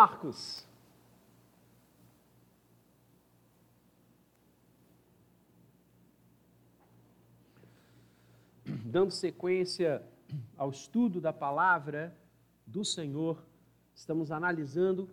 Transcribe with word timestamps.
Marcos. 0.00 0.64
Dando 8.64 9.10
sequência 9.10 10.00
ao 10.56 10.70
estudo 10.70 11.20
da 11.20 11.32
palavra 11.32 12.16
do 12.64 12.84
Senhor, 12.84 13.44
estamos 13.92 14.30
analisando 14.30 15.10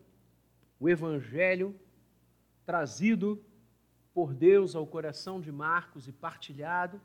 o 0.79 0.87
Evangelho 0.87 1.75
trazido 2.63 3.43
por 4.13 4.35
Deus 4.35 4.75
ao 4.75 4.85
coração 4.85 5.41
de 5.41 5.51
Marcos 5.51 6.07
e 6.07 6.11
partilhado 6.11 7.01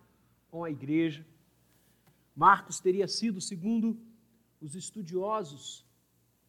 com 0.51 0.62
a 0.65 0.71
igreja. 0.71 1.27
Marcos 2.37 2.79
teria 2.79 3.09
sido, 3.09 3.41
segundo 3.41 3.99
os 4.61 4.75
estudiosos 4.75 5.89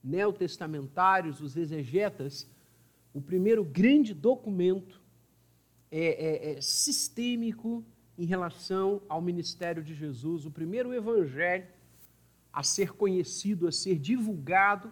neotestamentários, 0.04 1.42
os 1.42 1.56
exegetas, 1.56 2.50
o 3.14 3.22
primeiro 3.22 3.64
grande 3.64 4.14
documento 4.14 5.02
é, 5.92 6.52
é, 6.52 6.52
é 6.54 6.62
sistêmico 6.62 7.84
em 8.18 8.26
relação 8.26 9.02
ao 9.10 9.22
ministério 9.22 9.84
de 9.84 9.94
Jesus, 9.94 10.46
o 10.46 10.52
primeiro 10.52 10.94
evangelho 10.94 11.68
a 12.52 12.64
ser 12.64 12.94
conhecido, 12.94 13.68
a 13.68 13.72
ser 13.72 13.98
divulgado 13.98 14.92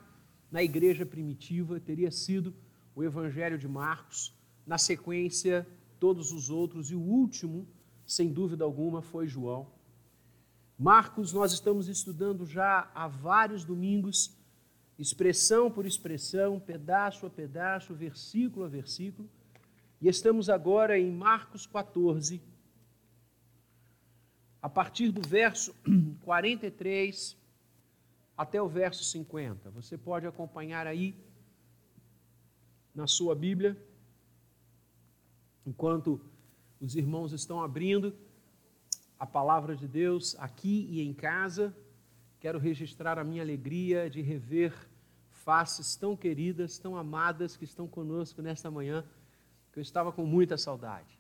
na 0.52 0.64
igreja 0.64 1.06
primitiva 1.06 1.80
teria 1.80 2.12
sido 2.12 2.54
o 2.96 3.04
evangelho 3.04 3.58
de 3.58 3.68
Marcos, 3.68 4.34
na 4.66 4.78
sequência 4.78 5.68
todos 6.00 6.32
os 6.32 6.50
outros 6.50 6.90
e 6.92 6.96
o 6.96 7.02
último, 7.02 7.68
sem 8.06 8.32
dúvida 8.32 8.64
alguma, 8.64 9.02
foi 9.02 9.28
João. 9.28 9.68
Marcos 10.78 11.34
nós 11.34 11.52
estamos 11.52 11.88
estudando 11.88 12.46
já 12.46 12.90
há 12.96 13.08
vários 13.08 13.66
domingos 13.66 14.39
expressão 15.00 15.72
por 15.72 15.86
expressão, 15.86 16.60
pedaço 16.60 17.26
a 17.26 17.30
pedaço, 17.30 17.94
versículo 17.94 18.66
a 18.66 18.68
versículo. 18.68 19.30
E 20.02 20.10
estamos 20.10 20.50
agora 20.50 21.00
em 21.00 21.10
Marcos 21.10 21.66
14, 21.66 22.42
a 24.62 24.70
partir 24.70 25.10
do 25.12 25.26
verso 25.26 25.74
43 26.24 27.38
até 28.38 28.62
o 28.62 28.68
verso 28.68 29.06
50. 29.06 29.72
Você 29.72 29.98
pode 29.98 30.28
acompanhar 30.28 30.86
aí 30.86 31.16
na 32.94 33.08
sua 33.08 33.34
Bíblia, 33.34 33.78
enquanto 35.66 36.20
os 36.82 36.96
irmãos 36.96 37.32
estão 37.32 37.62
abrindo 37.64 38.14
a 39.18 39.26
palavra 39.26 39.76
de 39.78 39.88
Deus 39.88 40.36
aqui 40.40 40.88
e 40.90 41.02
em 41.02 41.14
casa. 41.14 41.74
Quero 42.40 42.58
registrar 42.58 43.20
a 43.20 43.24
minha 43.24 43.42
alegria 43.42 44.10
de 44.10 44.22
rever 44.22 44.89
faces 45.50 45.96
tão 45.96 46.16
queridas, 46.16 46.78
tão 46.78 46.96
amadas 46.96 47.58
que 47.58 47.66
estão 47.66 47.88
conosco 47.88 48.40
nesta 48.40 48.70
manhã, 48.70 49.04
que 49.74 49.80
eu 49.80 49.82
estava 49.82 50.12
com 50.12 50.24
muita 50.24 50.60
saudade. 50.60 51.20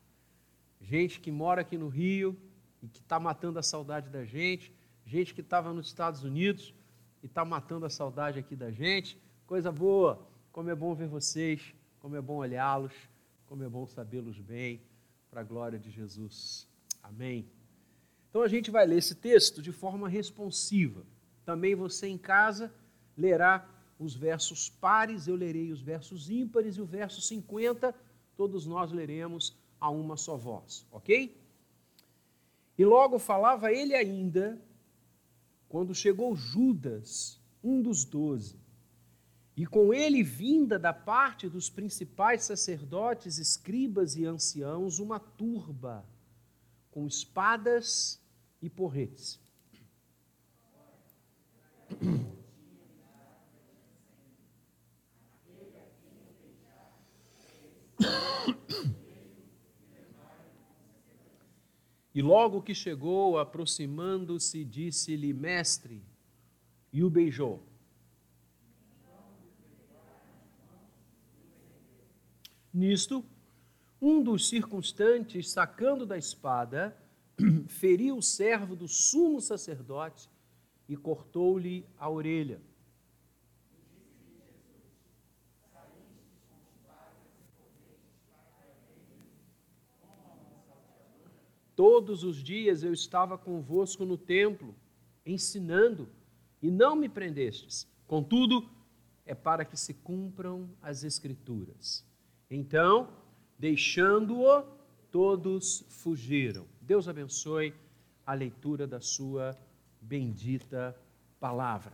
Gente 0.79 1.19
que 1.19 1.31
mora 1.31 1.61
aqui 1.61 1.79
no 1.79 1.87
Rio 1.87 2.37
e 2.79 2.87
que 2.87 2.99
está 2.99 3.19
matando 3.19 3.57
a 3.57 3.63
saudade 3.63 4.07
da 4.11 4.23
gente, 4.23 4.71
gente 5.03 5.33
que 5.33 5.41
estava 5.41 5.73
nos 5.73 5.87
Estados 5.87 6.23
Unidos 6.23 6.75
e 7.23 7.25
está 7.25 7.43
matando 7.43 7.87
a 7.87 7.89
saudade 7.89 8.37
aqui 8.37 8.55
da 8.55 8.69
gente. 8.69 9.19
Coisa 9.47 9.71
boa, 9.71 10.23
como 10.51 10.69
é 10.69 10.75
bom 10.75 10.93
ver 10.93 11.07
vocês, 11.07 11.73
como 11.99 12.15
é 12.15 12.21
bom 12.21 12.35
olhá-los, 12.35 12.93
como 13.47 13.63
é 13.63 13.67
bom 13.67 13.87
sabê-los 13.87 14.39
bem, 14.39 14.79
para 15.31 15.41
a 15.41 15.43
glória 15.43 15.79
de 15.79 15.89
Jesus. 15.89 16.67
Amém. 17.01 17.49
Então 18.29 18.43
a 18.43 18.47
gente 18.47 18.69
vai 18.69 18.85
ler 18.85 18.99
esse 18.99 19.15
texto 19.15 19.59
de 19.59 19.71
forma 19.71 20.07
responsiva. 20.07 21.03
Também 21.43 21.73
você 21.73 22.05
em 22.05 22.17
casa 22.19 22.71
lerá 23.17 23.67
os 23.99 24.15
versos 24.15 24.69
pares, 24.69 25.27
eu 25.27 25.35
lerei 25.35 25.71
os 25.71 25.81
versos 25.81 26.29
ímpares 26.29 26.77
e 26.77 26.81
o 26.81 26.85
verso 26.85 27.21
50, 27.21 27.93
todos 28.37 28.65
nós 28.65 28.91
leremos 28.91 29.55
a 29.79 29.89
uma 29.89 30.15
só 30.15 30.37
voz, 30.37 30.85
ok? 30.91 31.37
E 32.77 32.85
logo 32.85 33.19
falava 33.19 33.73
ele 33.73 33.93
ainda, 33.93 34.57
quando 35.67 35.93
chegou 35.93 36.33
Judas, 36.33 37.37
um 37.61 37.81
dos 37.81 38.05
doze, 38.05 38.57
e 39.55 39.65
com 39.65 39.93
ele 39.93 40.23
vinda 40.23 40.79
da 40.79 40.93
parte 40.93 41.49
dos 41.49 41.69
principais 41.69 42.43
sacerdotes, 42.43 43.37
escribas 43.37 44.15
e 44.15 44.25
anciãos, 44.25 44.99
uma 44.99 45.19
turba 45.19 46.05
com 46.89 47.05
espadas 47.05 48.21
e 48.61 48.69
porretes. 48.69 49.37
E 62.13 62.21
logo 62.21 62.61
que 62.61 62.73
chegou, 62.73 63.37
aproximando-se, 63.37 64.65
disse-lhe: 64.65 65.33
Mestre, 65.33 66.03
e 66.91 67.03
o 67.03 67.09
beijou. 67.09 67.63
Nisto, 72.73 73.23
um 74.01 74.21
dos 74.21 74.47
circunstantes, 74.47 75.49
sacando 75.49 76.05
da 76.05 76.17
espada, 76.17 76.95
feriu 77.67 78.17
o 78.17 78.21
servo 78.21 78.75
do 78.75 78.87
sumo 78.87 79.41
sacerdote 79.41 80.29
e 80.87 80.95
cortou-lhe 80.95 81.85
a 81.97 82.09
orelha. 82.09 82.61
Todos 91.79 92.25
os 92.25 92.43
dias 92.43 92.83
eu 92.83 92.91
estava 92.91 93.37
convosco 93.37 94.03
no 94.03 94.17
templo, 94.17 94.75
ensinando, 95.25 96.09
e 96.61 96.69
não 96.69 96.93
me 96.93 97.07
prendestes. 97.07 97.87
Contudo, 98.05 98.69
é 99.25 99.33
para 99.33 99.63
que 99.63 99.77
se 99.77 99.93
cumpram 99.93 100.69
as 100.81 101.05
Escrituras. 101.05 102.05
Então, 102.51 103.07
deixando-o, 103.57 104.61
todos 105.09 105.85
fugiram. 105.87 106.65
Deus 106.81 107.07
abençoe 107.07 107.73
a 108.25 108.33
leitura 108.33 108.85
da 108.85 108.99
Sua 108.99 109.57
bendita 110.01 110.93
palavra. 111.39 111.93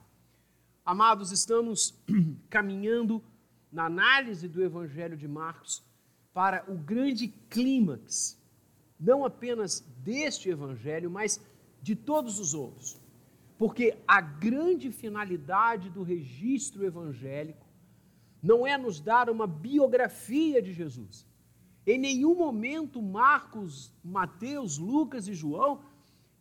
Amados, 0.84 1.31
estamos 1.31 1.94
caminhando 2.50 3.24
na 3.72 3.85
análise 3.85 4.47
do 4.47 4.63
Evangelho 4.63 5.16
de 5.16 5.28
Marcos 5.28 5.84
para 6.34 6.66
o 6.68 6.75
grande 6.75 7.28
clímax 7.28 8.44
não 9.00 9.25
apenas 9.25 9.81
deste 9.97 10.50
evangelho, 10.50 11.09
mas 11.09 11.39
de 11.81 11.95
todos 11.95 12.39
os 12.39 12.53
outros. 12.53 12.97
Porque 13.57 13.97
a 14.07 14.19
grande 14.19 14.91
finalidade 14.91 15.89
do 15.89 16.03
registro 16.03 16.85
evangélico 16.85 17.66
não 18.41 18.66
é 18.66 18.78
nos 18.78 19.00
dar 19.00 19.29
uma 19.29 19.47
biografia 19.47 20.61
de 20.61 20.73
Jesus. 20.73 21.25
Em 21.85 21.97
nenhum 21.97 22.35
momento 22.35 23.01
Marcos, 23.01 23.94
Mateus, 24.03 24.78
Lucas 24.78 25.27
e 25.27 25.33
João 25.33 25.81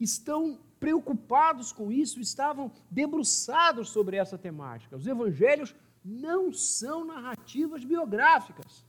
estão 0.01 0.59
preocupados 0.81 1.73
com 1.73 1.91
isso, 1.91 2.21
estavam 2.21 2.71
debruçados 2.91 3.89
sobre 3.89 4.17
essa 4.17 4.37
temática. 4.37 4.97
Os 4.97 5.07
evangelhos 5.07 5.75
não 6.05 6.53
são 6.53 7.05
narrativas 7.05 7.85
biográficas. 7.85 8.85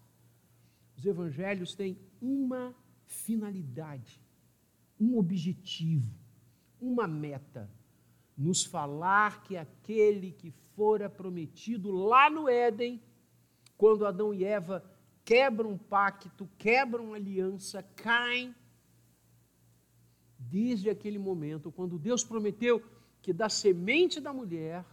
Os 0.97 1.05
evangelhos 1.05 1.73
têm 1.73 1.97
uma 2.21 2.75
finalidade, 3.23 4.21
um 4.99 5.17
objetivo, 5.17 6.13
uma 6.79 7.07
meta. 7.07 7.69
Nos 8.37 8.65
falar 8.65 9.43
que 9.43 9.55
aquele 9.55 10.31
que 10.31 10.51
fora 10.75 11.09
prometido 11.09 11.91
lá 11.91 12.29
no 12.29 12.49
Éden, 12.49 13.01
quando 13.77 14.05
Adão 14.05 14.33
e 14.33 14.43
Eva 14.43 14.83
quebram 15.23 15.71
um 15.71 15.77
pacto, 15.77 16.49
quebram 16.57 17.13
aliança, 17.13 17.81
caem. 17.95 18.53
Desde 20.37 20.89
aquele 20.89 21.17
momento, 21.17 21.71
quando 21.71 21.97
Deus 21.97 22.23
prometeu 22.23 22.83
que 23.21 23.33
da 23.33 23.49
semente 23.49 24.19
da 24.19 24.31
mulher 24.31 24.85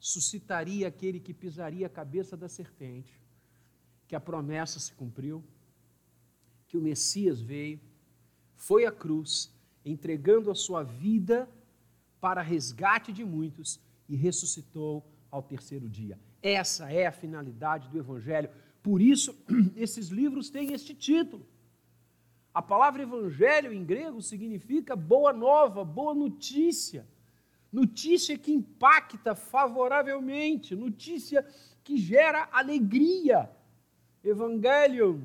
suscitaria 0.00 0.88
aquele 0.88 1.20
que 1.20 1.32
pisaria 1.32 1.86
a 1.86 1.90
cabeça 1.90 2.36
da 2.36 2.48
serpente, 2.48 3.20
que 4.08 4.16
a 4.16 4.20
promessa 4.20 4.80
se 4.80 4.92
cumpriu 4.94 5.44
que 6.66 6.76
o 6.76 6.80
Messias 6.80 7.40
veio, 7.40 7.80
foi 8.56 8.84
à 8.84 8.92
cruz, 8.92 9.52
entregando 9.84 10.50
a 10.50 10.54
sua 10.54 10.82
vida 10.82 11.48
para 12.20 12.42
resgate 12.42 13.12
de 13.12 13.24
muitos 13.24 13.80
e 14.08 14.16
ressuscitou 14.16 15.06
ao 15.30 15.42
terceiro 15.42 15.88
dia. 15.88 16.18
Essa 16.42 16.90
é 16.90 17.06
a 17.06 17.12
finalidade 17.12 17.88
do 17.88 17.98
Evangelho. 17.98 18.50
Por 18.82 19.00
isso, 19.00 19.36
esses 19.76 20.08
livros 20.08 20.50
têm 20.50 20.72
este 20.72 20.94
título. 20.94 21.46
A 22.56 22.62
palavra 22.62 23.02
evangelho 23.02 23.70
em 23.70 23.84
grego 23.84 24.22
significa 24.22 24.96
boa 24.96 25.30
nova, 25.30 25.84
boa 25.84 26.14
notícia. 26.14 27.06
Notícia 27.70 28.38
que 28.38 28.50
impacta 28.50 29.34
favoravelmente, 29.34 30.74
notícia 30.74 31.46
que 31.84 31.98
gera 31.98 32.48
alegria. 32.50 33.50
Evangelion. 34.24 35.20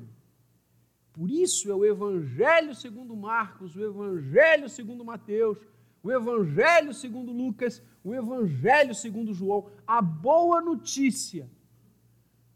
Por 1.12 1.30
isso 1.30 1.70
é 1.70 1.74
o 1.74 1.84
Evangelho 1.84 2.74
segundo 2.74 3.14
Marcos, 3.14 3.76
o 3.76 3.84
Evangelho 3.84 4.68
segundo 4.68 5.04
Mateus, 5.04 5.58
o 6.02 6.10
Evangelho 6.10 6.92
segundo 6.94 7.32
Lucas, 7.32 7.82
o 8.02 8.14
Evangelho 8.14 8.94
segundo 8.94 9.34
João, 9.34 9.70
a 9.86 10.00
boa 10.00 10.60
notícia 10.60 11.48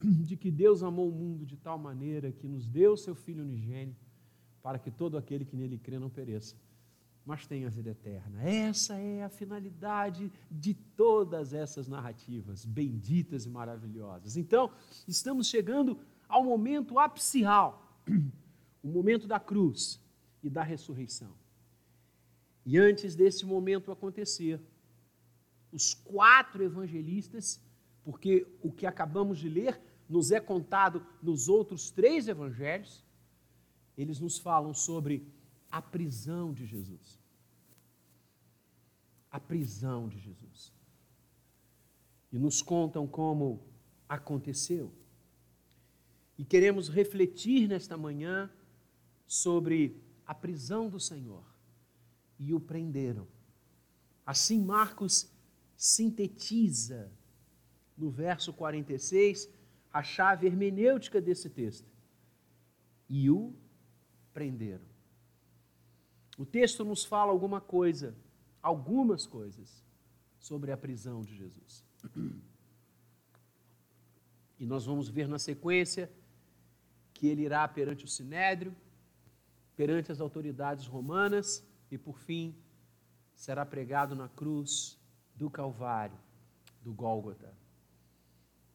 de 0.02 0.36
que 0.36 0.50
Deus 0.50 0.82
amou 0.82 1.08
o 1.08 1.12
mundo 1.12 1.44
de 1.44 1.56
tal 1.56 1.78
maneira 1.78 2.32
que 2.32 2.48
nos 2.48 2.66
deu 2.66 2.96
seu 2.96 3.14
Filho 3.14 3.42
unigênito, 3.42 4.04
para 4.62 4.78
que 4.78 4.90
todo 4.90 5.16
aquele 5.16 5.44
que 5.44 5.56
nele 5.56 5.78
crê 5.78 5.98
não 5.98 6.10
pereça, 6.10 6.56
mas 7.24 7.46
tenha 7.46 7.70
vida 7.70 7.90
eterna. 7.90 8.42
Essa 8.42 8.94
é 8.94 9.24
a 9.24 9.28
finalidade 9.28 10.30
de 10.50 10.74
todas 10.74 11.52
essas 11.52 11.88
narrativas 11.88 12.64
benditas 12.64 13.46
e 13.46 13.50
maravilhosas. 13.50 14.36
Então, 14.36 14.70
estamos 15.06 15.48
chegando 15.48 15.98
ao 16.28 16.44
momento 16.44 16.98
apicial, 16.98 18.02
o 18.86 18.88
momento 18.88 19.26
da 19.26 19.40
cruz 19.40 20.00
e 20.44 20.48
da 20.48 20.62
ressurreição. 20.62 21.34
E 22.64 22.78
antes 22.78 23.16
desse 23.16 23.44
momento 23.44 23.90
acontecer, 23.90 24.60
os 25.72 25.92
quatro 25.92 26.62
evangelistas, 26.62 27.60
porque 28.04 28.46
o 28.62 28.70
que 28.70 28.86
acabamos 28.86 29.38
de 29.38 29.48
ler 29.48 29.80
nos 30.08 30.30
é 30.30 30.38
contado 30.38 31.04
nos 31.20 31.48
outros 31.48 31.90
três 31.90 32.28
evangelhos, 32.28 33.04
eles 33.98 34.20
nos 34.20 34.38
falam 34.38 34.72
sobre 34.72 35.26
a 35.68 35.82
prisão 35.82 36.52
de 36.52 36.64
Jesus. 36.64 37.20
A 39.32 39.40
prisão 39.40 40.08
de 40.08 40.20
Jesus. 40.20 40.72
E 42.30 42.38
nos 42.38 42.62
contam 42.62 43.04
como 43.04 43.66
aconteceu. 44.08 44.92
E 46.38 46.44
queremos 46.44 46.88
refletir 46.88 47.66
nesta 47.66 47.96
manhã 47.96 48.48
sobre 49.26 50.00
a 50.26 50.34
prisão 50.34 50.88
do 50.88 51.00
Senhor. 51.00 51.44
E 52.38 52.54
o 52.54 52.60
prenderam. 52.60 53.26
Assim, 54.24 54.60
Marcos 54.60 55.30
sintetiza 55.76 57.10
no 57.96 58.10
verso 58.10 58.52
46 58.52 59.48
a 59.92 60.02
chave 60.02 60.46
hermenêutica 60.46 61.20
desse 61.20 61.48
texto. 61.48 61.88
E 63.08 63.30
o 63.30 63.54
prenderam. 64.32 64.84
O 66.36 66.44
texto 66.44 66.84
nos 66.84 67.04
fala 67.04 67.32
alguma 67.32 67.60
coisa, 67.60 68.14
algumas 68.60 69.26
coisas, 69.26 69.82
sobre 70.38 70.70
a 70.70 70.76
prisão 70.76 71.22
de 71.22 71.34
Jesus. 71.34 71.84
E 74.58 74.66
nós 74.66 74.84
vamos 74.84 75.08
ver 75.08 75.28
na 75.28 75.38
sequência 75.38 76.10
que 77.12 77.26
ele 77.26 77.42
irá 77.42 77.66
perante 77.66 78.04
o 78.04 78.08
sinédrio, 78.08 78.74
perante 79.76 80.10
as 80.10 80.20
autoridades 80.20 80.86
romanas 80.86 81.64
e, 81.90 81.98
por 81.98 82.18
fim, 82.18 82.56
será 83.34 83.64
pregado 83.66 84.16
na 84.16 84.28
cruz 84.28 84.98
do 85.34 85.50
Calvário, 85.50 86.18
do 86.82 86.92
Gólgota 86.92 87.54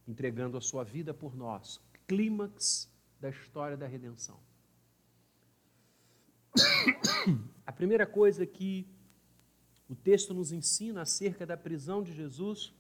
entregando 0.08 0.58
a 0.58 0.62
sua 0.62 0.84
vida 0.84 1.14
por 1.14 1.36
nós. 1.36 1.82
Clímax 2.08 2.90
da 3.20 3.30
história 3.30 3.78
da 3.78 3.88
redenção. 3.88 4.40
A 7.66 7.72
primeira 7.72 8.06
coisa 8.06 8.46
que 8.46 8.86
o 9.88 9.96
texto 9.96 10.34
nos 10.34 10.52
ensina 10.52 11.02
acerca 11.02 11.46
da 11.46 11.56
prisão 11.56 12.04
de 12.04 12.14
Jesus 12.14 12.74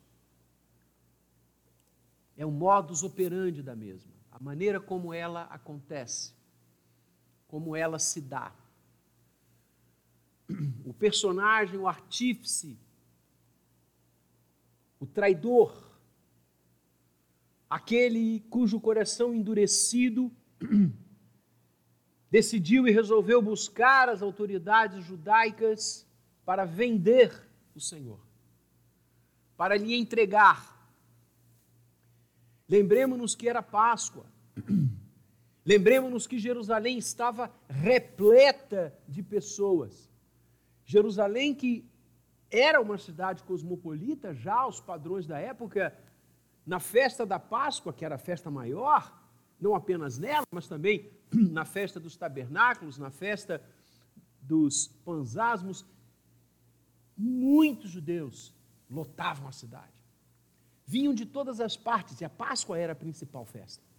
é 2.35 2.45
o 2.45 2.51
modus 2.51 3.03
operandi 3.03 3.61
da 3.61 3.75
mesma, 3.75 4.11
a 4.31 4.39
maneira 4.39 4.79
como 4.79 5.13
ela 5.13 5.43
acontece, 5.43 6.33
como 7.51 7.75
ela 7.75 7.99
se 7.99 8.21
dá. 8.21 8.55
O 10.85 10.93
personagem, 10.93 11.79
o 11.79 11.87
artífice, 11.87 12.77
o 14.99 15.05
traidor, 15.05 15.73
aquele 17.69 18.41
cujo 18.49 18.79
coração 18.79 19.33
endurecido 19.33 20.31
decidiu 22.29 22.87
e 22.87 22.91
resolveu 22.91 23.41
buscar 23.41 24.09
as 24.09 24.21
autoridades 24.21 25.05
judaicas 25.05 26.05
para 26.45 26.65
vender 26.65 27.31
o 27.73 27.79
Senhor, 27.79 28.19
para 29.57 29.77
lhe 29.77 29.95
entregar. 29.95 30.59
Lembremos-nos 32.67 33.35
que 33.35 33.49
era 33.49 33.61
Páscoa. 33.63 34.25
Lembremos-nos 35.65 36.25
que 36.25 36.39
Jerusalém 36.39 36.97
estava 36.97 37.51
repleta 37.69 38.93
de 39.07 39.21
pessoas. 39.21 40.09
Jerusalém, 40.83 41.53
que 41.53 41.89
era 42.49 42.81
uma 42.81 42.97
cidade 42.97 43.43
cosmopolita, 43.43 44.33
já 44.33 44.55
aos 44.55 44.79
padrões 44.79 45.27
da 45.27 45.39
época, 45.39 45.95
na 46.65 46.79
festa 46.79 47.25
da 47.25 47.39
Páscoa, 47.39 47.93
que 47.93 48.03
era 48.03 48.15
a 48.15 48.19
festa 48.19 48.49
maior, 48.49 49.17
não 49.59 49.75
apenas 49.75 50.17
nela, 50.17 50.45
mas 50.51 50.67
também 50.67 51.11
na 51.31 51.63
festa 51.63 51.99
dos 51.99 52.17
tabernáculos, 52.17 52.97
na 52.97 53.11
festa 53.11 53.61
dos 54.41 54.87
panzasmos, 55.05 55.85
muitos 57.15 57.91
judeus 57.91 58.53
lotavam 58.89 59.47
a 59.47 59.51
cidade. 59.51 59.93
Vinham 60.85 61.13
de 61.13 61.25
todas 61.25 61.61
as 61.61 61.77
partes 61.77 62.19
e 62.19 62.25
a 62.25 62.29
Páscoa 62.29 62.77
era 62.77 62.93
a 62.93 62.95
principal 62.95 63.45
festa. 63.45 63.90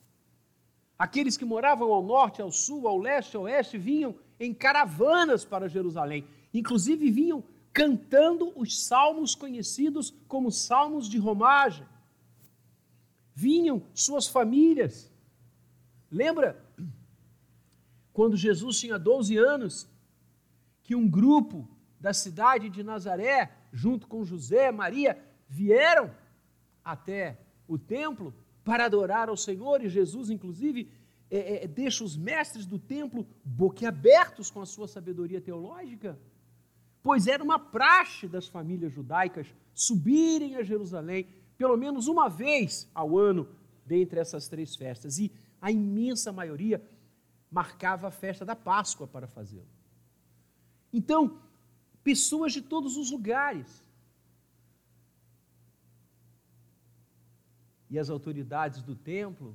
Aqueles 1.04 1.37
que 1.37 1.44
moravam 1.52 1.93
ao 1.93 2.02
norte, 2.14 2.43
ao 2.43 2.52
sul, 2.52 2.87
ao 2.87 2.99
leste, 2.99 3.37
ao 3.37 3.44
oeste, 3.44 3.76
vinham 3.78 4.14
em 4.38 4.52
caravanas 4.54 5.44
para 5.44 5.72
Jerusalém. 5.76 6.22
Inclusive 6.60 7.10
vinham 7.10 7.43
cantando 7.72 8.52
os 8.54 8.70
salmos 8.87 9.34
conhecidos 9.34 10.14
como 10.28 10.50
salmos 10.50 11.08
de 11.08 11.19
romagem 11.19 11.87
vinham 13.34 13.82
suas 13.94 14.26
famílias. 14.28 15.10
Lembra 16.10 16.62
quando 18.12 18.37
Jesus 18.37 18.78
tinha 18.78 18.98
12 18.98 19.37
anos, 19.37 19.88
que 20.82 20.94
um 20.94 21.08
grupo 21.08 21.69
da 21.98 22.12
cidade 22.12 22.69
de 22.69 22.82
Nazaré, 22.82 23.50
junto 23.72 24.06
com 24.06 24.25
José, 24.25 24.70
Maria, 24.70 25.19
vieram 25.48 26.14
até 26.84 27.38
o 27.66 27.78
templo 27.78 28.34
para 28.64 28.84
adorar 28.84 29.28
ao 29.28 29.36
Senhor, 29.36 29.82
e 29.82 29.88
Jesus, 29.88 30.30
inclusive, 30.30 30.88
é, 31.31 31.64
é, 31.64 31.66
deixa 31.66 32.04
os 32.04 32.16
mestres 32.16 32.66
do 32.66 32.78
templo 32.78 33.26
boquiabertos 33.44 34.50
com 34.50 34.60
a 34.60 34.66
sua 34.66 34.86
sabedoria 34.86 35.40
teológica, 35.40 36.19
pois 37.02 37.26
era 37.26 37.42
uma 37.42 37.58
praxe 37.58 38.28
das 38.28 38.46
famílias 38.46 38.92
judaicas 38.92 39.46
subirem 39.74 40.56
a 40.56 40.62
Jerusalém 40.62 41.26
pelo 41.56 41.76
menos 41.76 42.06
uma 42.06 42.28
vez 42.28 42.88
ao 42.94 43.16
ano 43.16 43.48
dentre 43.86 44.20
essas 44.20 44.48
três 44.48 44.76
festas. 44.76 45.19
E 45.19 45.32
a 45.60 45.70
imensa 45.70 46.32
maioria 46.32 46.82
marcava 47.50 48.08
a 48.08 48.10
festa 48.10 48.44
da 48.44 48.56
Páscoa 48.56 49.06
para 49.06 49.26
fazê-lo. 49.26 49.69
Então, 50.92 51.38
pessoas 52.02 52.52
de 52.52 52.62
todos 52.62 52.96
os 52.96 53.10
lugares. 53.10 53.82
E 57.93 57.99
as 57.99 58.08
autoridades 58.08 58.81
do 58.81 58.96
templo, 58.96 59.55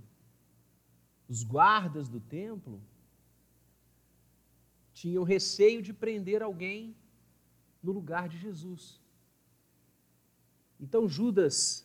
os 1.28 1.42
guardas 1.44 2.08
do 2.08 2.20
templo, 2.20 2.80
tinham 4.94 5.24
receio 5.24 5.82
de 5.82 5.92
prender 5.92 6.44
alguém 6.44 6.96
no 7.82 7.92
lugar 7.92 8.30
de 8.30 8.38
Jesus. 8.38 9.02
Então 10.80 11.10
Judas 11.10 11.84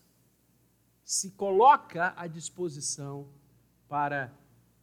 se 1.02 1.30
coloca 1.30 2.12
à 2.18 2.26
disposição 2.26 3.32
para 3.88 4.30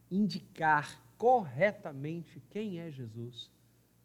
indicar 0.09 0.99
corretamente 1.19 2.41
quem 2.49 2.79
é 2.79 2.89
Jesus, 2.89 3.51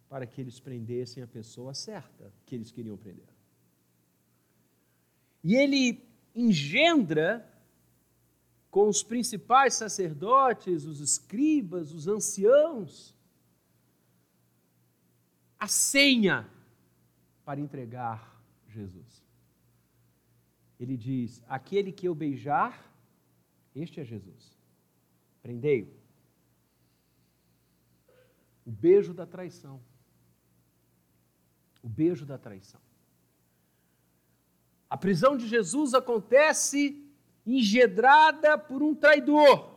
para 0.06 0.26
que 0.26 0.38
eles 0.38 0.60
prendessem 0.60 1.22
a 1.22 1.26
pessoa 1.26 1.72
certa 1.72 2.30
que 2.44 2.54
eles 2.54 2.70
queriam 2.70 2.98
prender. 2.98 3.32
E 5.42 5.54
ele 5.54 6.06
engendra 6.34 7.50
com 8.74 8.88
os 8.88 9.02
principais 9.02 9.74
sacerdotes, 9.74 10.84
os 10.84 11.00
escribas, 11.00 11.92
os 11.92 12.08
anciãos, 12.08 13.16
a 15.58 15.68
senha 15.68 16.38
para 17.44 17.60
entregar 17.60 18.18
Jesus 18.68 19.24
ele 20.78 20.96
diz: 20.96 21.42
Aquele 21.48 21.92
que 21.92 22.06
eu 22.06 22.14
beijar, 22.14 22.92
este 23.74 24.00
é 24.00 24.04
Jesus. 24.04 24.56
Prendei-o. 25.42 25.92
O 28.66 28.70
beijo 28.70 29.12
da 29.12 29.26
traição. 29.26 29.80
O 31.82 31.88
beijo 31.88 32.24
da 32.24 32.38
traição. 32.38 32.80
A 34.88 34.96
prisão 34.96 35.36
de 35.36 35.46
Jesus 35.46 35.92
acontece 35.92 37.03
engedrada 37.46 38.56
por 38.56 38.82
um 38.82 38.94
traidor. 38.94 39.70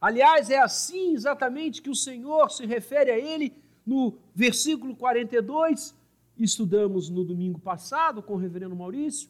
Aliás, 0.00 0.50
é 0.50 0.58
assim 0.58 1.14
exatamente 1.14 1.80
que 1.80 1.90
o 1.90 1.94
Senhor 1.94 2.50
se 2.50 2.66
refere 2.66 3.10
a 3.10 3.18
ele 3.18 3.54
no 3.86 4.18
versículo 4.34 4.96
42, 4.96 5.94
estudamos 6.36 7.08
no 7.08 7.24
domingo 7.24 7.60
passado 7.60 8.22
com 8.22 8.34
o 8.34 8.38
reverendo 8.38 8.74
Maurício, 8.74 9.28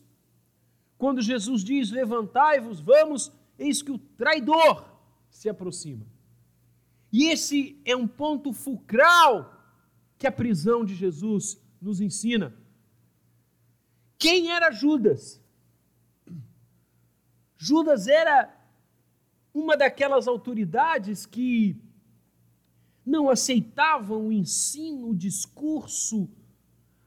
quando 0.96 1.20
Jesus 1.20 1.64
diz: 1.64 1.90
Levantai-vos, 1.90 2.80
vamos, 2.80 3.32
eis 3.58 3.82
que 3.82 3.90
o 3.90 3.98
traidor 3.98 4.84
se 5.30 5.48
aproxima. 5.48 6.06
E 7.12 7.26
esse 7.26 7.80
é 7.84 7.94
um 7.94 8.06
ponto 8.06 8.52
fulcral 8.52 9.62
que 10.16 10.26
a 10.26 10.32
prisão 10.32 10.84
de 10.84 10.94
Jesus 10.94 11.60
nos 11.80 12.00
ensina. 12.00 12.54
Quem 14.16 14.52
era 14.52 14.70
Judas? 14.70 15.41
Judas 17.64 18.08
era 18.08 18.52
uma 19.54 19.76
daquelas 19.76 20.26
autoridades 20.26 21.24
que 21.24 21.80
não 23.06 23.30
aceitavam 23.30 24.26
o 24.26 24.32
ensino, 24.32 25.10
o 25.10 25.14
discurso, 25.14 26.28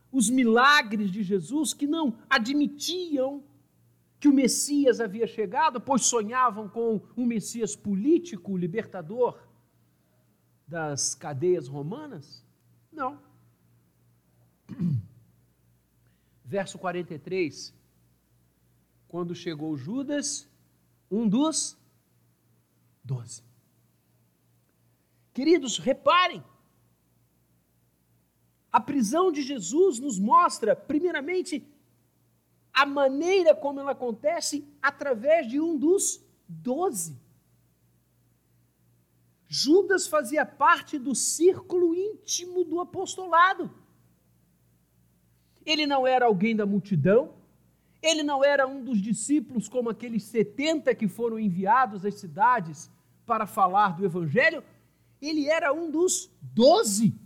os 0.10 0.30
milagres 0.30 1.12
de 1.12 1.24
Jesus, 1.24 1.74
que 1.74 1.86
não 1.86 2.18
admitiam 2.30 3.44
que 4.18 4.30
o 4.30 4.34
Messias 4.34 5.02
havia 5.02 5.28
chegado, 5.28 5.82
pois 5.82 6.06
sonhavam 6.06 6.70
com 6.70 7.02
um 7.18 7.26
Messias 7.26 7.76
político, 7.76 8.56
libertador 8.56 9.38
das 10.66 11.14
cadeias 11.14 11.68
romanas? 11.68 12.42
Não. 12.94 13.20
Verso 16.46 16.78
43. 16.78 17.74
Quando 19.16 19.34
chegou 19.34 19.78
Judas, 19.78 20.46
um 21.10 21.26
dos 21.26 21.78
doze. 23.02 23.46
Queridos, 25.34 25.78
reparem, 25.78 26.44
a 28.70 28.82
prisão 28.82 29.32
de 29.32 29.42
Jesus 29.42 30.00
nos 30.00 30.20
mostra, 30.20 30.76
primeiramente, 30.76 31.66
a 32.74 32.86
maneira 32.86 33.56
como 33.56 33.80
ela 33.80 33.92
acontece 33.92 34.68
através 34.82 35.48
de 35.48 35.62
um 35.62 35.78
dos 35.78 36.22
doze. 36.46 37.18
Judas 39.48 40.08
fazia 40.08 40.46
parte 40.46 41.00
do 41.00 41.16
círculo 41.16 41.96
íntimo 41.96 42.66
do 42.66 42.82
apostolado. 42.82 43.74
Ele 45.66 45.88
não 45.88 46.06
era 46.06 46.26
alguém 46.26 46.54
da 46.54 46.66
multidão, 46.66 47.45
ele 48.02 48.24
não 48.24 48.44
era 48.44 48.68
um 48.68 48.84
dos 48.84 49.02
discípulos 49.02 49.68
como 49.68 49.90
aqueles 49.90 50.24
70 50.24 50.94
que 50.96 51.08
foram 51.08 51.40
enviados 51.40 52.06
às 52.06 52.16
cidades 52.16 52.92
para 53.26 53.48
falar 53.48 53.98
do 53.98 54.06
Evangelho, 54.06 54.64
ele 55.22 55.48
era 55.48 55.74
um 55.74 55.90
dos 55.90 56.30
doze. 56.42 57.20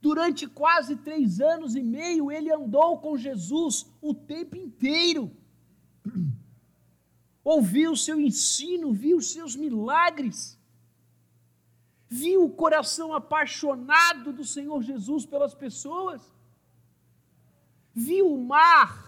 Durante 0.00 0.46
quase 0.46 0.96
três 0.96 1.40
anos 1.40 1.74
e 1.74 1.82
meio, 1.82 2.30
ele 2.30 2.52
andou 2.52 2.98
com 2.98 3.16
Jesus 3.16 3.86
o 4.00 4.14
tempo 4.14 4.56
inteiro. 4.56 5.30
Ouviu 7.42 7.92
o 7.92 7.96
seu 7.96 8.20
ensino, 8.20 8.92
viu 8.92 9.16
os 9.16 9.32
seus 9.32 9.56
milagres, 9.56 10.58
viu 12.08 12.44
o 12.44 12.50
coração 12.50 13.12
apaixonado 13.12 14.32
do 14.32 14.44
Senhor 14.44 14.82
Jesus 14.82 15.26
pelas 15.26 15.54
pessoas, 15.54 16.32
viu 17.94 18.32
o 18.32 18.44
mar 18.44 19.06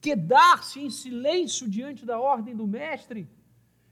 quedar-se 0.00 0.80
em 0.80 0.90
silêncio 0.90 1.68
diante 1.68 2.04
da 2.04 2.20
ordem 2.20 2.54
do 2.54 2.66
Mestre, 2.66 3.28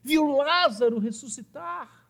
viu 0.01 0.25
Lázaro 0.25 0.99
ressuscitar, 0.99 2.07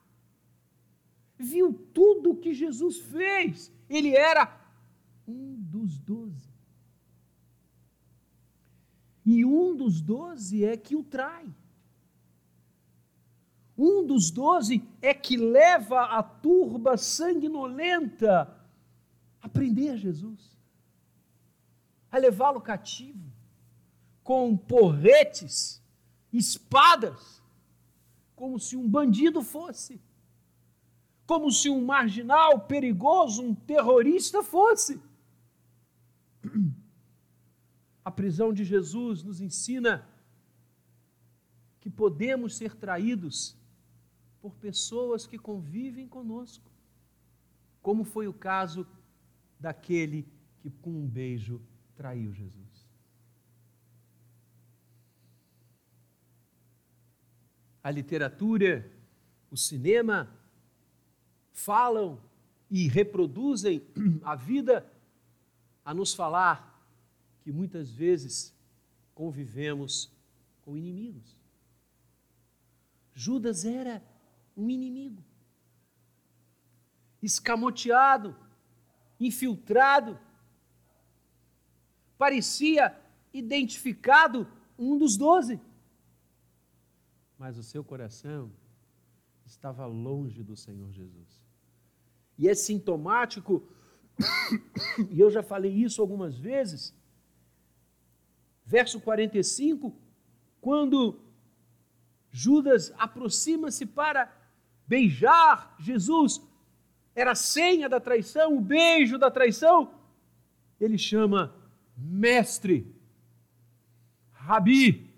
viu 1.38 1.74
tudo 1.94 2.32
o 2.32 2.38
que 2.38 2.54
Jesus 2.54 3.00
fez 3.00 3.74
ele 3.90 4.16
era 4.16 4.60
um 5.28 5.56
dos 5.56 6.00
doze. 6.00 6.54
E 9.26 9.44
um 9.44 9.76
dos 9.76 10.02
doze 10.02 10.64
é 10.64 10.78
que 10.78 10.96
o 10.96 11.04
trai. 11.04 11.48
Um 13.78 14.06
dos 14.06 14.30
doze 14.32 14.84
é 15.02 15.14
que 15.14 15.36
leva 15.36 16.04
a 16.04 16.24
turba 16.24 16.96
sanguinolenta 16.96 18.56
a 19.42 19.50
prender 19.50 19.98
Jesus, 19.98 20.55
a 22.16 22.20
levá-lo 22.20 22.62
cativo, 22.62 23.32
com 24.24 24.56
porretes, 24.58 25.82
espadas, 26.32 27.42
como 28.36 28.60
se 28.60 28.76
um 28.76 28.88
bandido 28.88 29.42
fosse 29.42 30.02
como 31.26 31.52
se 31.52 31.70
um 31.70 31.84
marginal 31.84 32.60
perigoso, 32.62 33.42
um 33.42 33.54
terrorista 33.54 34.44
fosse. 34.44 35.02
A 38.04 38.12
prisão 38.12 38.54
de 38.54 38.64
Jesus 38.64 39.24
nos 39.24 39.42
ensina 39.42 40.08
que 41.80 41.90
podemos 41.90 42.56
ser 42.56 42.76
traídos 42.76 43.58
por 44.40 44.56
pessoas 44.56 45.26
que 45.26 45.40
convivem 45.40 46.08
conosco, 46.08 46.72
como 47.82 48.04
foi 48.04 48.28
o 48.28 48.34
caso 48.34 48.88
daquele 49.60 50.28
que 50.60 50.70
com 50.70 50.92
um 50.92 51.08
beijo 51.08 51.60
traiu 51.96 52.34
Jesus. 52.34 52.86
A 57.84 57.92
literatura, 57.92 58.92
o 59.50 59.58
cinema, 59.58 60.30
falam 61.52 62.22
e 62.70 62.88
reproduzem 62.88 63.82
a 64.24 64.36
vida 64.36 64.92
a 65.84 65.94
nos 65.94 66.14
falar 66.14 66.76
que 67.42 67.52
muitas 67.52 67.92
vezes 67.92 68.54
convivemos 69.14 70.12
com 70.62 70.76
inimigos. 70.76 71.38
Judas 73.14 73.64
era 73.64 74.04
um 74.58 74.70
inimigo, 74.70 75.24
escamoteado, 77.22 78.36
infiltrado, 79.20 80.20
parecia 82.18 82.96
identificado 83.34 84.48
um 84.78 84.98
dos 84.98 85.18
doze, 85.18 85.60
mas 87.38 87.58
o 87.58 87.64
seu 87.64 87.84
coração 87.84 88.52
estava 89.46 89.86
longe 89.86 90.42
do 90.44 90.56
Senhor 90.56 90.92
Jesus. 90.92 91.44
E 92.38 92.48
é 92.48 92.56
sintomático, 92.56 93.68
e 95.12 95.20
eu 95.20 95.30
já 95.30 95.44
falei 95.44 95.72
isso 95.72 96.02
algumas 96.02 96.38
vezes, 96.38 96.94
verso 98.66 99.00
45, 99.00 99.96
quando 100.60 101.20
Judas 102.32 102.94
aproxima-se 102.98 103.86
para 103.86 104.34
beijar 104.88 105.76
Jesus, 105.80 106.42
era 107.14 107.32
a 107.32 107.36
senha 107.36 107.88
da 107.88 108.00
traição, 108.00 108.58
o 108.58 108.62
beijo 108.62 109.18
da 109.18 109.32
traição, 109.32 109.94
ele 110.80 110.98
chama 110.98 111.56
mestre, 111.98 112.96
rabi. 114.32 115.14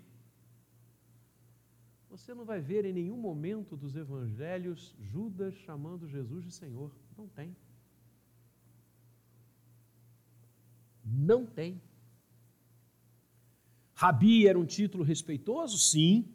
Você 2.10 2.34
não 2.34 2.44
vai 2.44 2.60
ver 2.60 2.84
em 2.84 2.92
nenhum 2.92 3.16
momento 3.16 3.76
dos 3.76 3.96
evangelhos 3.96 4.94
Judas 4.98 5.54
chamando 5.54 6.08
Jesus 6.08 6.44
de 6.44 6.52
Senhor. 6.52 6.90
Não 7.16 7.28
tem. 7.28 7.56
Não 11.04 11.46
tem. 11.46 11.80
Rabi 13.94 14.46
era 14.46 14.58
um 14.58 14.66
título 14.66 15.02
respeitoso? 15.02 15.78
Sim. 15.78 16.32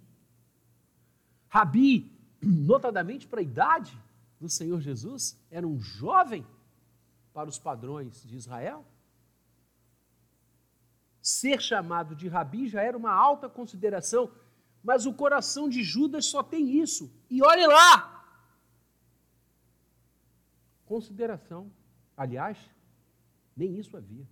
Rabi, 1.48 2.12
notadamente 2.42 3.28
para 3.28 3.40
a 3.40 3.44
idade 3.44 3.98
do 4.40 4.50
Senhor 4.50 4.82
Jesus, 4.82 5.40
era 5.50 5.66
um 5.66 5.80
jovem 5.80 6.46
para 7.34 7.48
os 7.48 7.58
padrões 7.58 8.24
de 8.24 8.36
Israel. 8.36 8.86
Ser 11.24 11.62
chamado 11.62 12.14
de 12.14 12.28
Rabi 12.28 12.68
já 12.68 12.82
era 12.82 12.98
uma 12.98 13.14
alta 13.14 13.48
consideração, 13.48 14.30
mas 14.84 15.06
o 15.06 15.14
coração 15.14 15.70
de 15.70 15.82
Judas 15.82 16.26
só 16.26 16.44
tem 16.44 16.82
isso. 16.82 17.10
E 17.30 17.42
olhe 17.42 17.66
lá, 17.66 18.28
consideração. 20.86 21.72
Aliás, 22.18 22.58
nem 23.56 23.80
isso 23.80 23.96
havia. 23.96 24.28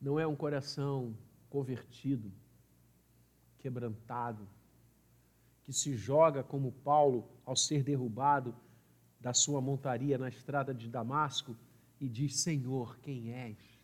Não 0.00 0.16
é 0.16 0.24
um 0.24 0.36
coração 0.36 1.12
convertido, 1.50 2.30
quebrantado, 3.58 4.48
que 5.64 5.72
se 5.72 5.96
joga 5.96 6.44
como 6.44 6.70
Paulo 6.70 7.28
ao 7.44 7.56
ser 7.56 7.82
derrubado 7.82 8.54
da 9.20 9.34
sua 9.34 9.60
montaria 9.60 10.16
na 10.16 10.28
estrada 10.28 10.72
de 10.72 10.88
Damasco 10.88 11.56
e 12.00 12.08
diz: 12.08 12.36
Senhor, 12.40 12.96
quem 13.00 13.32
és? 13.32 13.77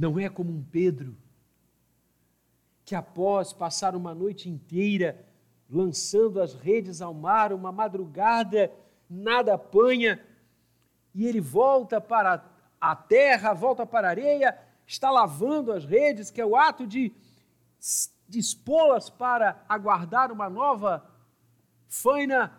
Não 0.00 0.18
é 0.18 0.30
como 0.30 0.50
um 0.50 0.62
Pedro, 0.62 1.14
que 2.86 2.94
após 2.94 3.52
passar 3.52 3.94
uma 3.94 4.14
noite 4.14 4.48
inteira 4.48 5.26
lançando 5.68 6.40
as 6.40 6.54
redes 6.54 7.02
ao 7.02 7.12
mar, 7.12 7.52
uma 7.52 7.70
madrugada, 7.70 8.72
nada 9.10 9.52
apanha, 9.52 10.18
e 11.14 11.26
ele 11.26 11.38
volta 11.38 12.00
para 12.00 12.42
a 12.80 12.96
terra, 12.96 13.52
volta 13.52 13.84
para 13.84 14.06
a 14.06 14.10
areia, 14.10 14.58
está 14.86 15.10
lavando 15.10 15.70
as 15.70 15.84
redes, 15.84 16.30
que 16.30 16.40
é 16.40 16.46
o 16.46 16.56
ato 16.56 16.86
de 16.86 17.12
dispô-las 18.26 19.10
para 19.10 19.62
aguardar 19.68 20.32
uma 20.32 20.48
nova 20.48 21.04
faina. 21.86 22.58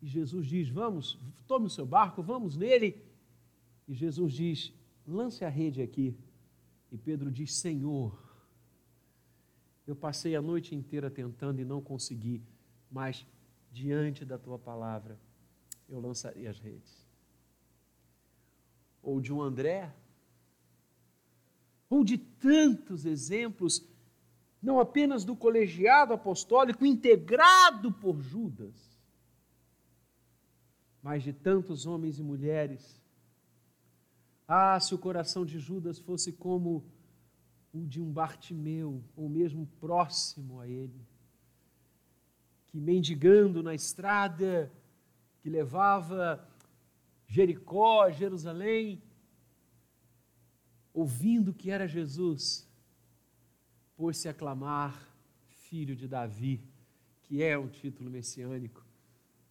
E 0.00 0.06
Jesus 0.06 0.46
diz: 0.46 0.70
Vamos, 0.70 1.18
tome 1.46 1.66
o 1.66 1.70
seu 1.70 1.84
barco, 1.84 2.22
vamos 2.22 2.56
nele. 2.56 3.04
E 3.86 3.92
Jesus 3.92 4.32
diz: 4.32 4.72
Lance 5.06 5.44
a 5.44 5.50
rede 5.50 5.82
aqui. 5.82 6.16
E 6.94 6.96
Pedro 6.96 7.28
diz: 7.28 7.56
Senhor, 7.56 8.16
eu 9.84 9.96
passei 9.96 10.36
a 10.36 10.40
noite 10.40 10.76
inteira 10.76 11.10
tentando 11.10 11.60
e 11.60 11.64
não 11.64 11.82
consegui, 11.82 12.40
mas 12.88 13.26
diante 13.72 14.24
da 14.24 14.38
tua 14.38 14.60
palavra 14.60 15.18
eu 15.88 15.98
lançarei 15.98 16.46
as 16.46 16.60
redes. 16.60 17.04
Ou 19.02 19.20
de 19.20 19.32
um 19.32 19.42
André, 19.42 19.92
ou 21.90 22.04
de 22.04 22.16
tantos 22.16 23.04
exemplos, 23.04 23.84
não 24.62 24.78
apenas 24.78 25.24
do 25.24 25.34
colegiado 25.34 26.12
apostólico 26.12 26.86
integrado 26.86 27.90
por 27.90 28.20
Judas, 28.20 28.96
mas 31.02 31.24
de 31.24 31.32
tantos 31.32 31.86
homens 31.86 32.20
e 32.20 32.22
mulheres. 32.22 33.03
Ah, 34.46 34.78
se 34.78 34.94
o 34.94 34.98
coração 34.98 35.44
de 35.44 35.58
Judas 35.58 35.98
fosse 35.98 36.32
como 36.32 36.84
o 37.72 37.86
de 37.86 38.00
um 38.00 38.12
Bartimeu, 38.12 39.02
ou 39.16 39.28
mesmo 39.28 39.66
próximo 39.80 40.60
a 40.60 40.68
ele, 40.68 41.06
que 42.68 42.80
mendigando 42.80 43.62
na 43.62 43.74
estrada 43.74 44.72
que 45.40 45.50
levava 45.50 46.46
Jericó, 47.26 48.10
Jerusalém, 48.10 49.02
ouvindo 50.92 51.52
que 51.52 51.70
era 51.70 51.88
Jesus, 51.88 52.68
pôs-se 53.96 54.28
a 54.28 54.34
clamar, 54.34 55.08
filho 55.46 55.96
de 55.96 56.06
Davi, 56.06 56.62
que 57.22 57.42
é 57.42 57.58
um 57.58 57.68
título 57.68 58.10
messiânico, 58.10 58.84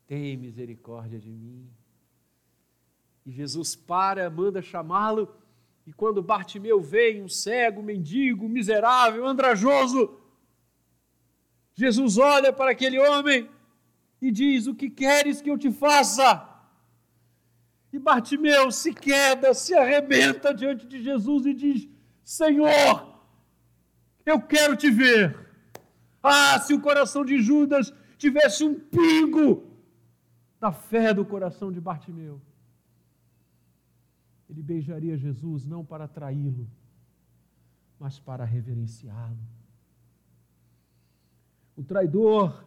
tem 0.08 0.38
misericórdia 0.38 1.20
de 1.20 1.32
mim. 1.32 1.70
E 3.26 3.32
Jesus 3.32 3.76
para, 3.76 4.30
manda 4.30 4.62
chamá-lo, 4.62 5.34
e 5.86 5.92
quando 5.92 6.22
Bartimeu 6.22 6.82
vem, 6.82 7.22
um 7.22 7.28
cego, 7.28 7.82
mendigo, 7.82 8.48
miserável, 8.48 9.26
andrajoso, 9.26 10.18
Jesus 11.74 12.18
olha 12.18 12.54
para 12.54 12.72
aquele 12.72 13.00
homem 13.00 13.50
e 14.22 14.32
diz: 14.32 14.68
O 14.68 14.76
que 14.76 14.90
queres 14.90 15.42
que 15.42 15.50
eu 15.50 15.58
te 15.58 15.72
faça? 15.72 16.50
E 17.92 18.00
Bartimeu 18.00 18.72
se 18.72 18.94
queda, 18.94 19.54
se 19.54 19.74
arrebenta 19.74 20.54
diante 20.54 20.86
de 20.86 21.02
Jesus 21.02 21.46
e 21.46 21.54
diz: 21.54 21.88
Senhor, 22.24 23.20
eu 24.26 24.42
quero 24.42 24.76
te 24.76 24.90
ver. 24.90 25.38
Ah, 26.22 26.60
se 26.60 26.74
o 26.74 26.80
coração 26.80 27.26
de 27.26 27.42
Judas 27.42 27.94
tivesse 28.18 28.64
um 28.64 28.80
pingo 28.80 29.70
da 30.60 30.72
fé 30.72 31.14
do 31.14 31.26
coração 31.26 31.70
de 31.72 31.82
Bartimeu 31.82 32.42
ele 34.50 34.62
beijaria 34.62 35.18
Jesus 35.18 35.66
não 35.66 35.84
para 35.86 36.08
traí-lo, 36.08 36.68
mas 38.00 38.20
para 38.20 38.46
reverenciá-lo. 38.46 39.38
O 41.76 41.84
traidor 41.84 42.66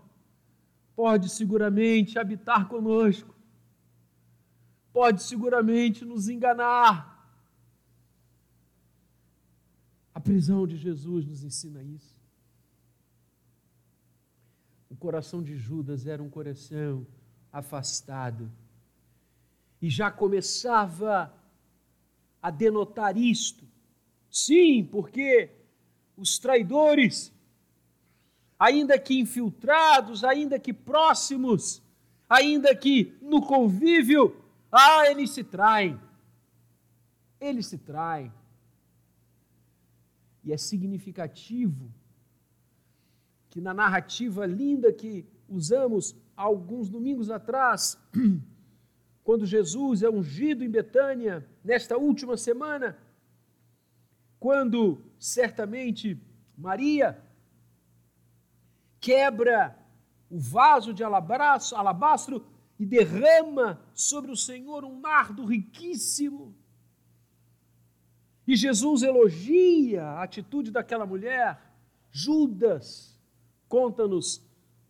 pode 0.94 1.28
seguramente 1.28 2.18
habitar 2.18 2.68
conosco, 2.68 3.34
pode 4.92 5.22
seguramente 5.22 6.04
nos 6.04 6.28
enganar. 6.28 7.14
A 10.14 10.20
prisão 10.20 10.66
de 10.66 10.76
Jesus 10.76 11.26
nos 11.26 11.44
ensina 11.44 11.82
isso. 11.82 12.16
O 14.88 14.96
coração 14.96 15.42
de 15.42 15.56
Judas 15.56 16.06
era 16.06 16.22
um 16.22 16.30
coração 16.30 17.06
afastado 17.52 18.50
e 19.80 19.90
já 19.90 20.10
começava 20.10 21.32
a 22.46 22.50
denotar 22.52 23.16
isto. 23.16 23.66
Sim, 24.30 24.84
porque 24.84 25.50
os 26.16 26.38
traidores, 26.38 27.32
ainda 28.56 28.96
que 29.00 29.18
infiltrados, 29.18 30.22
ainda 30.22 30.56
que 30.56 30.72
próximos, 30.72 31.82
ainda 32.28 32.72
que 32.72 33.18
no 33.20 33.42
convívio, 33.42 34.36
ah, 34.70 35.10
eles 35.10 35.30
se 35.30 35.42
traem. 35.42 36.00
Eles 37.40 37.66
se 37.66 37.78
traem. 37.78 38.32
E 40.44 40.52
é 40.52 40.56
significativo 40.56 41.92
que 43.50 43.60
na 43.60 43.74
narrativa 43.74 44.46
linda 44.46 44.92
que 44.92 45.26
usamos 45.48 46.14
alguns 46.36 46.88
domingos 46.88 47.28
atrás, 47.28 47.98
quando 49.26 49.44
Jesus 49.44 50.04
é 50.04 50.08
ungido 50.08 50.62
em 50.62 50.70
Betânia, 50.70 51.44
nesta 51.64 51.98
última 51.98 52.36
semana, 52.36 52.96
quando 54.38 55.02
certamente 55.18 56.16
Maria 56.56 57.20
quebra 59.00 59.76
o 60.30 60.38
vaso 60.38 60.94
de 60.94 61.02
alabastro, 61.02 61.76
alabastro 61.76 62.46
e 62.78 62.86
derrama 62.86 63.82
sobre 63.92 64.30
o 64.30 64.36
Senhor 64.36 64.84
um 64.84 65.00
nardo 65.00 65.44
riquíssimo. 65.44 66.54
E 68.46 68.54
Jesus 68.54 69.02
elogia 69.02 70.04
a 70.04 70.22
atitude 70.22 70.70
daquela 70.70 71.04
mulher. 71.04 71.60
Judas, 72.12 73.20
conta-nos 73.68 74.40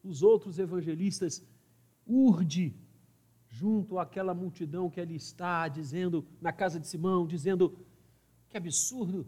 os 0.04 0.22
outros 0.22 0.58
evangelistas, 0.58 1.42
urde 2.06 2.76
junto 3.56 3.98
àquela 3.98 4.34
multidão 4.34 4.90
que 4.90 5.00
ali 5.00 5.16
está, 5.16 5.66
dizendo, 5.66 6.26
na 6.40 6.52
casa 6.52 6.78
de 6.78 6.86
Simão, 6.86 7.26
dizendo: 7.26 7.78
que 8.50 8.56
absurdo! 8.56 9.26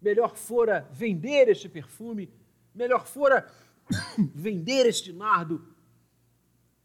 Melhor 0.00 0.34
fora 0.36 0.88
vender 0.90 1.48
este 1.48 1.68
perfume, 1.68 2.30
melhor 2.74 3.06
fora 3.06 3.46
vender 4.34 4.86
este 4.86 5.12
nardo, 5.12 5.62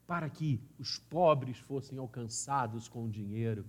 para 0.05 0.29
que 0.29 0.59
os 0.77 0.99
pobres 0.99 1.57
fossem 1.57 1.97
alcançados 1.97 2.89
com 2.89 3.05
o 3.05 3.09
dinheiro. 3.09 3.65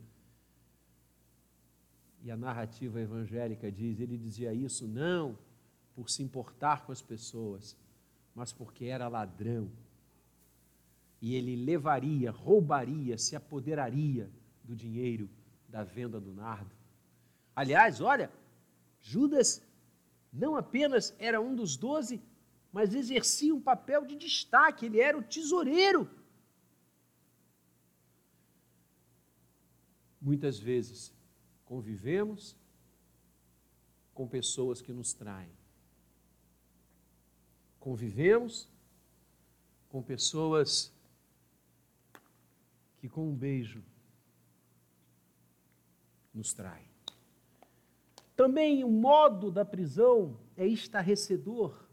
E 2.22 2.30
a 2.32 2.36
narrativa 2.36 3.00
evangélica 3.00 3.70
diz: 3.70 4.00
ele 4.00 4.18
dizia 4.18 4.52
isso 4.52 4.88
não 4.88 5.38
por 5.94 6.10
se 6.10 6.20
importar 6.20 6.84
com 6.84 6.90
as 6.90 7.00
pessoas, 7.00 7.76
mas 8.34 8.52
porque 8.52 8.86
era 8.86 9.06
ladrão 9.06 9.70
e 11.20 11.34
ele 11.34 11.56
levaria, 11.56 12.30
roubaria, 12.30 13.16
se 13.18 13.34
apoderaria 13.34 14.30
do 14.62 14.74
dinheiro 14.74 15.28
da 15.68 15.82
venda 15.82 16.20
do 16.20 16.32
nardo. 16.32 16.74
Aliás, 17.54 18.00
olha, 18.00 18.30
Judas 19.00 19.62
não 20.32 20.56
apenas 20.56 21.14
era 21.18 21.40
um 21.40 21.54
dos 21.54 21.76
doze, 21.76 22.20
mas 22.72 22.94
exercia 22.94 23.54
um 23.54 23.60
papel 23.60 24.04
de 24.04 24.16
destaque, 24.16 24.86
ele 24.86 25.00
era 25.00 25.16
o 25.16 25.22
tesoureiro. 25.22 26.08
Muitas 30.20 30.58
vezes 30.58 31.14
convivemos 31.64 32.56
com 34.12 34.26
pessoas 34.26 34.82
que 34.82 34.92
nos 34.92 35.12
traem. 35.12 35.52
Convivemos 37.78 38.68
com 39.88 40.02
pessoas 40.02 40.92
que 43.06 43.08
com 43.08 43.28
um 43.28 43.34
beijo 43.36 43.84
nos 46.34 46.52
trai. 46.52 46.84
Também 48.34 48.82
o 48.82 48.90
modo 48.90 49.50
da 49.50 49.64
prisão 49.64 50.38
é 50.56 50.66
estarrecedor 50.66 51.86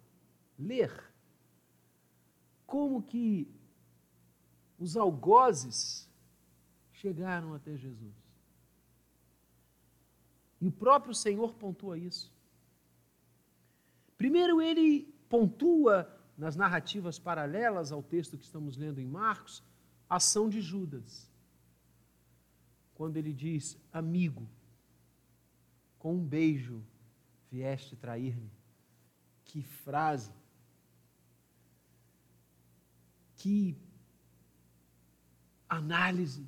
ler 0.58 0.92
como 2.66 3.04
que 3.04 3.48
os 4.80 4.98
algozes 4.98 6.10
chegaram 6.92 7.54
até 7.54 7.78
Jesus. 7.78 8.16
E 10.60 10.68
o 10.68 10.72
próprio 10.72 11.14
Senhor 11.14 11.54
pontua 11.54 11.98
isso. 11.98 12.34
Primeiro, 14.18 14.60
ele 14.60 15.04
pontua 15.30 16.10
nas 16.36 16.56
narrativas 16.56 17.20
paralelas 17.20 17.92
ao 17.92 18.02
texto 18.02 18.38
que 18.38 18.46
estamos 18.46 18.78
lendo 18.78 19.00
em 19.00 19.06
Marcos, 19.06 19.64
ação 20.10 20.50
de 20.50 20.62
Judas, 20.62 21.30
quando 22.94 23.18
ele 23.18 23.34
diz 23.34 23.78
amigo, 23.92 24.48
com 25.98 26.16
um 26.16 26.26
beijo 26.26 26.84
vieste 27.50 27.96
trair-me. 27.96 28.52
Que 29.46 29.62
frase! 29.62 30.32
Que 33.38 33.78
análise 35.68 36.48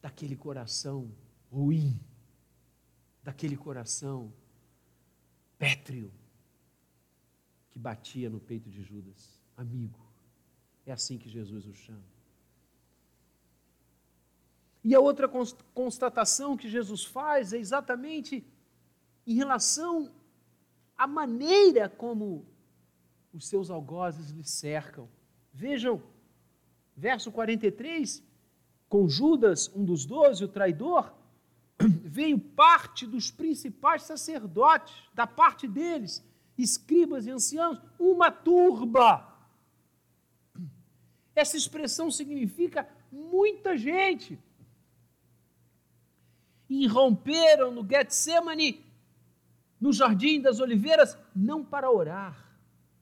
daquele 0.00 0.36
coração 0.36 1.10
ruim, 1.50 1.98
daquele 3.22 3.56
coração 3.56 4.32
pétreo 5.58 6.12
que 7.70 7.78
batia 7.78 8.28
no 8.28 8.40
peito 8.40 8.68
de 8.68 8.82
Judas. 8.82 9.40
Amigo, 9.56 10.00
é 10.84 10.92
assim 10.92 11.18
que 11.18 11.28
Jesus 11.28 11.66
o 11.66 11.74
chama. 11.74 12.11
E 14.84 14.94
a 14.94 15.00
outra 15.00 15.28
constatação 15.72 16.56
que 16.56 16.68
Jesus 16.68 17.04
faz 17.04 17.52
é 17.52 17.58
exatamente 17.58 18.44
em 19.26 19.34
relação 19.34 20.10
à 20.96 21.06
maneira 21.06 21.88
como 21.88 22.44
os 23.32 23.46
seus 23.46 23.70
algozes 23.70 24.30
lhe 24.30 24.44
cercam. 24.44 25.08
Vejam, 25.52 26.02
verso 26.96 27.30
43, 27.30 28.22
com 28.88 29.08
Judas, 29.08 29.70
um 29.74 29.84
dos 29.84 30.04
doze, 30.04 30.44
o 30.44 30.48
traidor, 30.48 31.12
veio 31.78 32.38
parte 32.38 33.06
dos 33.06 33.30
principais 33.30 34.02
sacerdotes, 34.02 34.94
da 35.14 35.26
parte 35.26 35.66
deles, 35.68 36.24
escribas 36.58 37.26
e 37.26 37.30
anciãos, 37.30 37.80
uma 37.98 38.30
turba. 38.30 39.28
Essa 41.34 41.56
expressão 41.56 42.10
significa 42.10 42.88
muita 43.10 43.76
gente. 43.76 44.38
Irromperam 46.72 47.70
no 47.70 47.86
Getsemane, 47.86 48.84
no 49.78 49.92
Jardim 49.92 50.40
das 50.40 50.58
Oliveiras, 50.58 51.18
não 51.34 51.62
para 51.62 51.90
orar, 51.90 52.56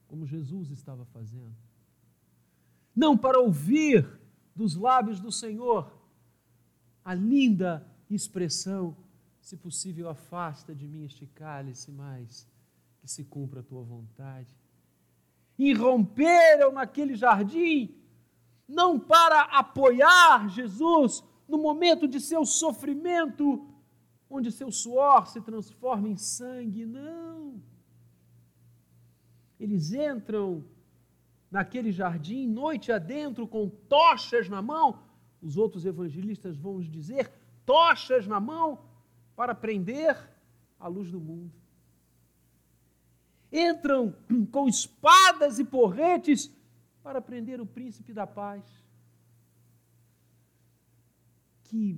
como 0.07 0.25
Jesus 0.25 0.71
estava 0.71 1.05
fazendo, 1.05 1.55
não 2.93 3.17
para 3.17 3.39
ouvir 3.39 4.05
dos 4.53 4.75
lábios 4.75 5.21
do 5.21 5.31
Senhor 5.31 5.89
a 7.05 7.13
linda 7.13 7.87
expressão: 8.09 8.97
se 9.39 9.55
possível, 9.55 10.09
afasta 10.09 10.75
de 10.75 10.85
mim 10.85 11.05
este 11.05 11.25
cálice, 11.25 11.91
mas 11.91 12.47
que 12.99 13.07
se 13.07 13.23
cumpra 13.23 13.61
a 13.61 13.63
tua 13.63 13.83
vontade. 13.83 14.53
Irromperam 15.57 16.73
naquele 16.73 17.15
jardim, 17.15 17.95
não 18.67 18.99
para 18.99 19.43
apoiar 19.43 20.49
Jesus 20.49 21.23
no 21.51 21.57
momento 21.57 22.07
de 22.07 22.19
seu 22.19 22.45
sofrimento, 22.45 23.67
onde 24.29 24.49
seu 24.51 24.71
suor 24.71 25.27
se 25.27 25.41
transforma 25.41 26.07
em 26.07 26.15
sangue, 26.15 26.85
não. 26.85 27.61
Eles 29.59 29.91
entram 29.91 30.63
naquele 31.51 31.91
jardim, 31.91 32.47
noite 32.47 32.89
adentro, 32.89 33.45
com 33.45 33.67
tochas 33.67 34.47
na 34.47 34.61
mão. 34.61 35.03
Os 35.41 35.57
outros 35.57 35.85
evangelistas 35.85 36.55
vão 36.55 36.75
nos 36.75 36.89
dizer: 36.89 37.29
tochas 37.65 38.25
na 38.25 38.39
mão 38.39 38.79
para 39.35 39.53
prender 39.53 40.17
a 40.79 40.87
luz 40.87 41.11
do 41.11 41.19
mundo. 41.19 41.53
Entram 43.51 44.15
com 44.53 44.69
espadas 44.69 45.59
e 45.59 45.65
porretes 45.65 46.49
para 47.03 47.21
prender 47.21 47.59
o 47.59 47.65
príncipe 47.65 48.13
da 48.13 48.25
paz. 48.25 48.63
Que 51.71 51.97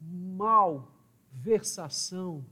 mal 0.00 0.92
versação 1.32 2.46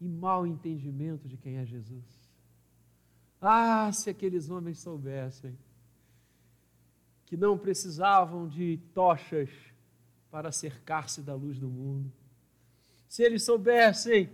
e 0.00 0.08
mau 0.08 0.46
entendimento 0.46 1.28
de 1.28 1.36
quem 1.36 1.58
é 1.58 1.66
Jesus. 1.66 2.32
Ah, 3.38 3.92
se 3.92 4.08
aqueles 4.08 4.48
homens 4.48 4.80
soubessem 4.80 5.54
que 7.26 7.36
não 7.36 7.58
precisavam 7.58 8.48
de 8.48 8.78
tochas 8.94 9.50
para 10.30 10.50
cercar-se 10.50 11.20
da 11.20 11.34
luz 11.34 11.58
do 11.58 11.68
mundo. 11.68 12.10
Se 13.06 13.22
eles 13.22 13.44
soubessem 13.44 14.30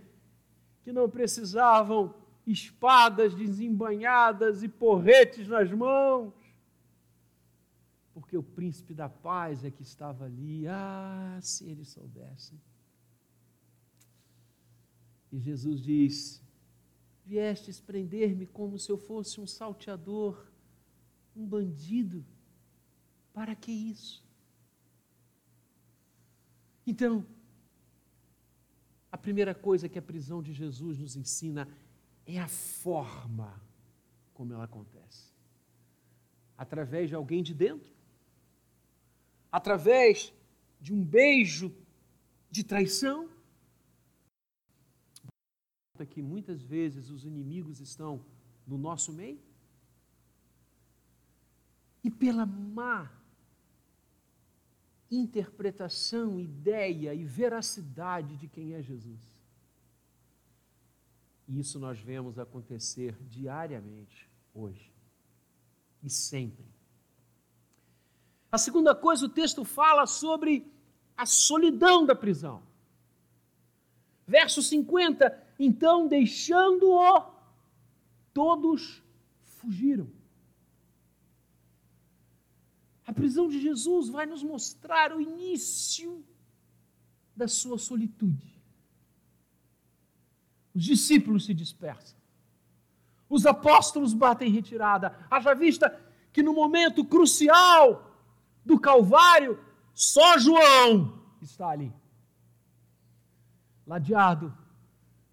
que 0.81 0.93
não 0.93 1.09
precisavam 1.09 2.15
espadas 2.47 3.35
desembanhadas 3.35 4.63
e 4.63 4.69
porretes 4.69 5.45
nas 5.45 5.69
mãos, 5.73 6.33
porque 8.13 8.37
o 8.37 8.43
príncipe 8.43 8.93
da 8.93 9.07
paz 9.07 9.63
é 9.63 9.71
que 9.71 9.83
estava 9.83 10.25
ali. 10.25 10.67
Ah, 10.67 11.39
se 11.41 11.69
eles 11.69 11.89
soubessem. 11.89 12.59
E 15.31 15.39
Jesus 15.39 15.81
diz: 15.81 16.43
Viestes 17.25 17.79
prender-me 17.79 18.45
como 18.45 18.77
se 18.77 18.91
eu 18.91 18.97
fosse 18.97 19.39
um 19.39 19.47
salteador, 19.47 20.51
um 21.35 21.45
bandido. 21.45 22.25
Para 23.33 23.55
que 23.55 23.71
isso? 23.71 24.25
Então, 26.85 27.25
a 29.09 29.17
primeira 29.17 29.55
coisa 29.55 29.87
que 29.87 29.97
a 29.97 30.01
prisão 30.01 30.41
de 30.43 30.51
Jesus 30.51 30.97
nos 30.97 31.15
ensina 31.15 31.67
é 32.25 32.37
a 32.39 32.47
forma 32.47 33.61
como 34.33 34.53
ela 34.53 34.65
acontece. 34.65 35.31
Através 36.57 37.09
de 37.09 37.15
alguém 37.15 37.41
de 37.41 37.53
dentro, 37.53 37.91
através 39.51 40.33
de 40.79 40.93
um 40.93 41.03
beijo 41.03 41.75
de 42.49 42.63
traição, 42.63 43.29
que 46.09 46.21
muitas 46.21 46.63
vezes 46.63 47.09
os 47.09 47.25
inimigos 47.25 47.79
estão 47.79 48.25
no 48.65 48.77
nosso 48.77 49.13
meio, 49.13 49.39
e 52.03 52.09
pela 52.09 52.45
má 52.45 53.11
interpretação, 55.11 56.39
ideia 56.39 57.13
e 57.13 57.23
veracidade 57.23 58.35
de 58.37 58.47
quem 58.47 58.73
é 58.73 58.81
Jesus. 58.81 59.19
E 61.47 61.59
isso 61.59 61.77
nós 61.79 61.99
vemos 61.99 62.39
acontecer 62.39 63.15
diariamente 63.29 64.27
hoje 64.53 64.91
e 66.01 66.09
sempre. 66.09 66.70
A 68.51 68.57
segunda 68.57 68.93
coisa, 68.93 69.25
o 69.25 69.29
texto 69.29 69.63
fala 69.63 70.05
sobre 70.05 70.69
a 71.15 71.25
solidão 71.25 72.05
da 72.05 72.13
prisão. 72.13 72.61
Verso 74.27 74.61
50: 74.61 75.41
Então, 75.57 76.07
deixando-o, 76.07 77.31
todos 78.33 79.01
fugiram. 79.43 80.09
A 83.07 83.13
prisão 83.13 83.47
de 83.47 83.59
Jesus 83.59 84.09
vai 84.09 84.25
nos 84.25 84.43
mostrar 84.43 85.13
o 85.13 85.21
início 85.21 86.23
da 87.35 87.47
sua 87.47 87.77
solitude. 87.77 88.61
Os 90.73 90.83
discípulos 90.83 91.45
se 91.45 91.53
dispersam. 91.53 92.17
Os 93.29 93.45
apóstolos 93.45 94.13
batem 94.13 94.51
retirada. 94.51 95.25
Haja 95.29 95.53
vista 95.53 95.99
que 96.31 96.43
no 96.43 96.53
momento 96.53 97.03
crucial 97.03 98.10
do 98.65 98.79
Calvário, 98.79 99.59
só 99.93 100.37
João 100.37 101.21
está 101.41 101.69
ali, 101.69 101.93
ladeado 103.85 104.55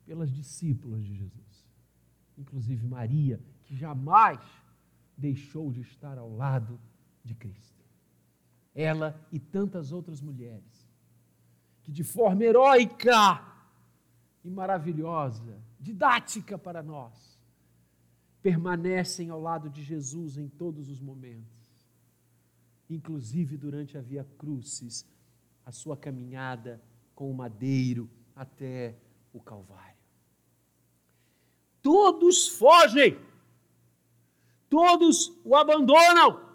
pelas 0.06 0.30
discípulas 0.30 1.04
de 1.04 1.14
Jesus, 1.14 1.66
inclusive 2.36 2.86
Maria, 2.86 3.40
que 3.64 3.76
jamais 3.76 4.40
deixou 5.16 5.70
de 5.70 5.80
estar 5.80 6.16
ao 6.16 6.34
lado 6.34 6.80
de 7.24 7.34
Cristo. 7.34 7.84
Ela 8.74 9.20
e 9.32 9.38
tantas 9.38 9.92
outras 9.92 10.20
mulheres 10.20 10.88
que 11.82 11.92
de 11.92 12.04
forma 12.04 12.44
heróica 12.44 13.42
e 14.44 14.50
maravilhosa, 14.50 15.60
didática 15.80 16.56
para 16.56 16.82
nós, 16.82 17.38
permanecem 18.42 19.30
ao 19.30 19.40
lado 19.40 19.68
de 19.68 19.82
Jesus 19.82 20.38
em 20.38 20.48
todos 20.48 20.88
os 20.88 21.00
momentos, 21.00 21.57
inclusive 22.88 23.56
durante 23.56 23.96
a 23.96 24.00
via 24.00 24.24
crucis, 24.38 25.06
a 25.64 25.72
sua 25.72 25.96
caminhada 25.96 26.82
com 27.14 27.30
o 27.30 27.34
madeiro 27.34 28.08
até 28.34 28.96
o 29.32 29.40
Calvário. 29.40 29.98
Todos 31.82 32.48
fogem, 32.48 33.18
todos 34.68 35.32
o 35.44 35.54
abandonam 35.54 36.48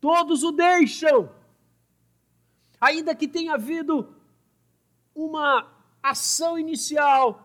todos 0.00 0.42
o 0.42 0.52
deixam. 0.52 1.30
Ainda 2.80 3.14
que 3.14 3.26
tenha 3.26 3.54
havido 3.54 4.14
uma 5.14 5.70
ação 6.02 6.58
inicial, 6.58 7.44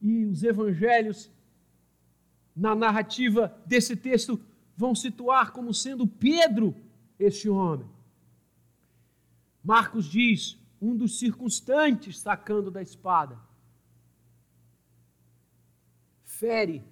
e 0.00 0.26
os 0.26 0.42
evangelhos, 0.42 1.30
na 2.54 2.74
narrativa 2.74 3.56
desse 3.64 3.96
texto, 3.96 4.38
vão 4.76 4.94
situar 4.94 5.52
como 5.52 5.72
sendo 5.72 6.06
Pedro 6.06 6.74
este 7.18 7.48
homem. 7.48 7.88
Marcos 9.62 10.06
diz: 10.06 10.58
um 10.80 10.96
dos 10.96 11.18
circunstantes 11.18 12.18
sacando 12.18 12.70
da 12.70 12.82
espada. 12.82 13.38
Fere, 16.24 16.84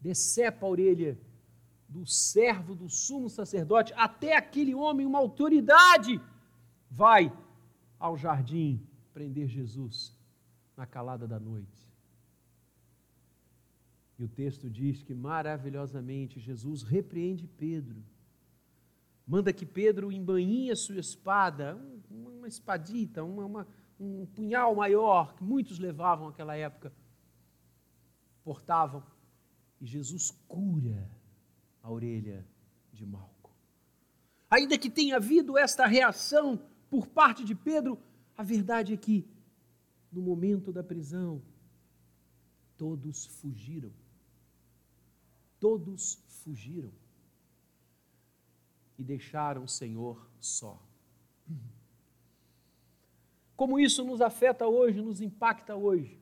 decepa 0.00 0.66
a 0.66 0.68
orelha 0.68 1.18
do 1.88 2.06
servo 2.06 2.74
do 2.74 2.88
sumo 2.88 3.28
sacerdote, 3.28 3.92
até 3.96 4.36
aquele 4.36 4.74
homem, 4.74 5.06
uma 5.06 5.18
autoridade, 5.18 6.20
vai 6.90 7.32
ao 7.98 8.16
jardim 8.16 8.86
prender 9.12 9.48
Jesus 9.48 10.16
na 10.76 10.86
calada 10.86 11.26
da 11.26 11.40
noite. 11.40 11.86
E 14.18 14.24
o 14.24 14.28
texto 14.28 14.70
diz 14.70 15.02
que 15.02 15.14
maravilhosamente 15.14 16.40
Jesus 16.40 16.82
repreende 16.82 17.46
Pedro. 17.46 18.02
Manda 19.26 19.52
que 19.52 19.66
Pedro 19.66 20.10
embainhe 20.10 20.70
a 20.70 20.76
sua 20.76 20.98
espada, 20.98 21.78
uma 22.10 22.48
espadita, 22.48 23.22
uma, 23.22 23.44
uma, 23.44 23.68
um 24.00 24.24
punhal 24.26 24.74
maior, 24.74 25.34
que 25.34 25.44
muitos 25.44 25.78
levavam 25.78 26.28
naquela 26.28 26.56
época, 26.56 26.92
portavam. 28.42 29.02
E 29.80 29.86
Jesus 29.86 30.30
cura 30.48 31.10
a 31.82 31.90
orelha 31.90 32.46
de 32.92 33.04
Malco. 33.04 33.54
Ainda 34.48 34.78
que 34.78 34.88
tenha 34.88 35.16
havido 35.16 35.58
esta 35.58 35.86
reação 35.86 36.58
por 36.88 37.06
parte 37.06 37.44
de 37.44 37.54
Pedro, 37.54 37.98
a 38.34 38.42
verdade 38.42 38.94
é 38.94 38.96
que, 38.96 39.28
no 40.10 40.22
momento 40.22 40.72
da 40.72 40.82
prisão, 40.82 41.42
todos 42.76 43.26
fugiram 43.26 43.92
todos 45.66 46.22
fugiram 46.44 46.92
e 48.96 49.02
deixaram 49.02 49.64
o 49.64 49.68
Senhor 49.68 50.16
só. 50.38 50.80
Como 53.56 53.80
isso 53.80 54.04
nos 54.04 54.20
afeta 54.20 54.68
hoje, 54.68 55.02
nos 55.02 55.20
impacta 55.20 55.74
hoje? 55.74 56.20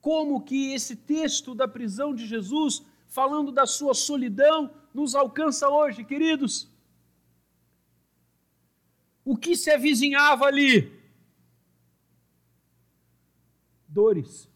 Como 0.00 0.44
que 0.44 0.72
esse 0.72 0.94
texto 0.94 1.52
da 1.52 1.66
prisão 1.66 2.14
de 2.14 2.28
Jesus, 2.28 2.86
falando 3.08 3.50
da 3.50 3.66
sua 3.66 3.92
solidão, 3.92 4.72
nos 4.94 5.16
alcança 5.16 5.68
hoje, 5.68 6.04
queridos? 6.04 6.70
O 9.24 9.36
que 9.36 9.56
se 9.56 9.72
avizinhava 9.72 10.44
ali? 10.44 10.96
Dores. 13.88 14.48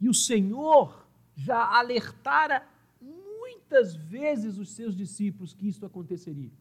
E 0.00 0.08
o 0.08 0.14
Senhor 0.14 1.00
já 1.34 1.78
alertara 1.78 2.66
muitas 3.00 3.94
vezes 3.94 4.58
os 4.58 4.70
seus 4.70 4.94
discípulos 4.96 5.54
que 5.54 5.68
isto 5.68 5.86
aconteceria. 5.86 6.52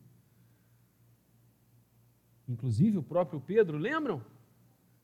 Inclusive 2.47 2.97
o 2.97 3.03
próprio 3.03 3.39
Pedro, 3.39 3.77
lembram? 3.77 4.25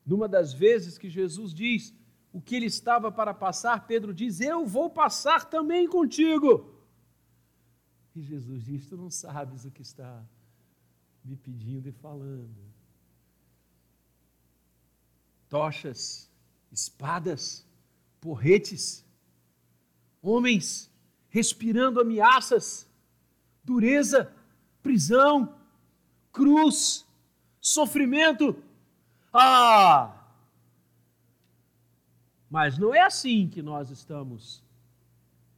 Numa 0.06 0.28
das 0.28 0.54
vezes 0.54 0.98
que 0.98 1.10
Jesus 1.10 1.54
diz 1.54 1.94
o 2.34 2.42
que 2.42 2.56
ele 2.56 2.66
estava 2.66 3.12
para 3.12 3.34
passar, 3.34 3.88
Pedro 3.88 4.14
diz: 4.14 4.42
Eu 4.42 4.66
vou 4.66 4.90
passar 4.90 5.46
também 5.46 5.88
contigo. 5.88 6.76
E 8.16 8.22
Jesus 8.22 8.64
diz: 8.64 8.88
Tu 8.88 8.98
não 8.98 9.10
sabes 9.10 9.64
o 9.64 9.72
que 9.72 9.82
está 9.82 10.24
me 11.24 11.36
pedindo 11.36 11.88
e 11.88 11.92
falando. 11.92 12.74
Tochas, 15.48 16.30
espadas, 16.72 17.66
porretes, 18.20 19.05
homens 20.26 20.92
respirando 21.30 22.00
ameaças, 22.00 22.90
dureza, 23.64 24.34
prisão, 24.82 25.56
cruz, 26.32 27.06
sofrimento. 27.62 28.56
Ah! 29.34 30.26
Mas 32.50 32.78
não 32.78 32.94
é 32.94 33.02
assim 33.02 33.48
que 33.50 33.62
nós 33.62 33.90
estamos 33.90 34.64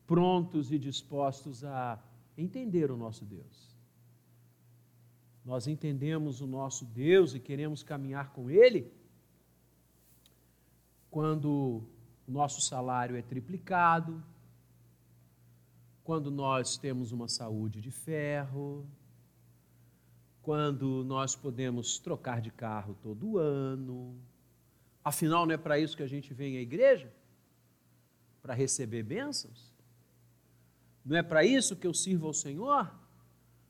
prontos 0.06 0.72
e 0.72 0.80
dispostos 0.80 1.64
a 1.64 2.00
entender 2.38 2.90
o 2.92 2.98
nosso 2.98 3.24
Deus. 3.24 3.76
Nós 5.46 5.68
entendemos 5.68 6.42
o 6.42 6.48
nosso 6.48 6.84
Deus 6.86 7.34
e 7.34 7.40
queremos 7.40 7.84
caminhar 7.84 8.32
com 8.32 8.50
Ele 8.50 8.92
quando 11.10 11.84
o 12.28 12.32
nosso 12.32 12.62
salário 12.62 13.16
é 13.16 13.22
triplicado, 13.22 14.22
quando 16.08 16.32
nós 16.32 16.78
temos 16.78 17.12
uma 17.12 17.28
saúde 17.28 17.82
de 17.82 17.92
ferro, 17.92 18.88
quando 20.42 21.04
nós 21.04 21.36
podemos 21.36 22.00
trocar 22.00 22.40
de 22.40 22.50
carro 22.50 22.98
todo 23.02 23.38
ano. 23.38 24.18
Afinal, 25.04 25.46
não 25.46 25.54
é 25.54 25.58
para 25.58 25.78
isso 25.78 25.98
que 25.98 26.04
a 26.04 26.08
gente 26.08 26.34
vem 26.34 26.56
à 26.56 26.62
igreja? 26.62 27.14
Para 28.42 28.54
receber 28.54 29.04
bênçãos? 29.04 29.74
Não 31.04 31.18
é 31.18 31.22
para 31.22 31.44
isso 31.44 31.76
que 31.76 31.86
eu 31.86 31.94
sirvo 31.94 32.28
ao 32.28 32.34
Senhor? 32.34 32.90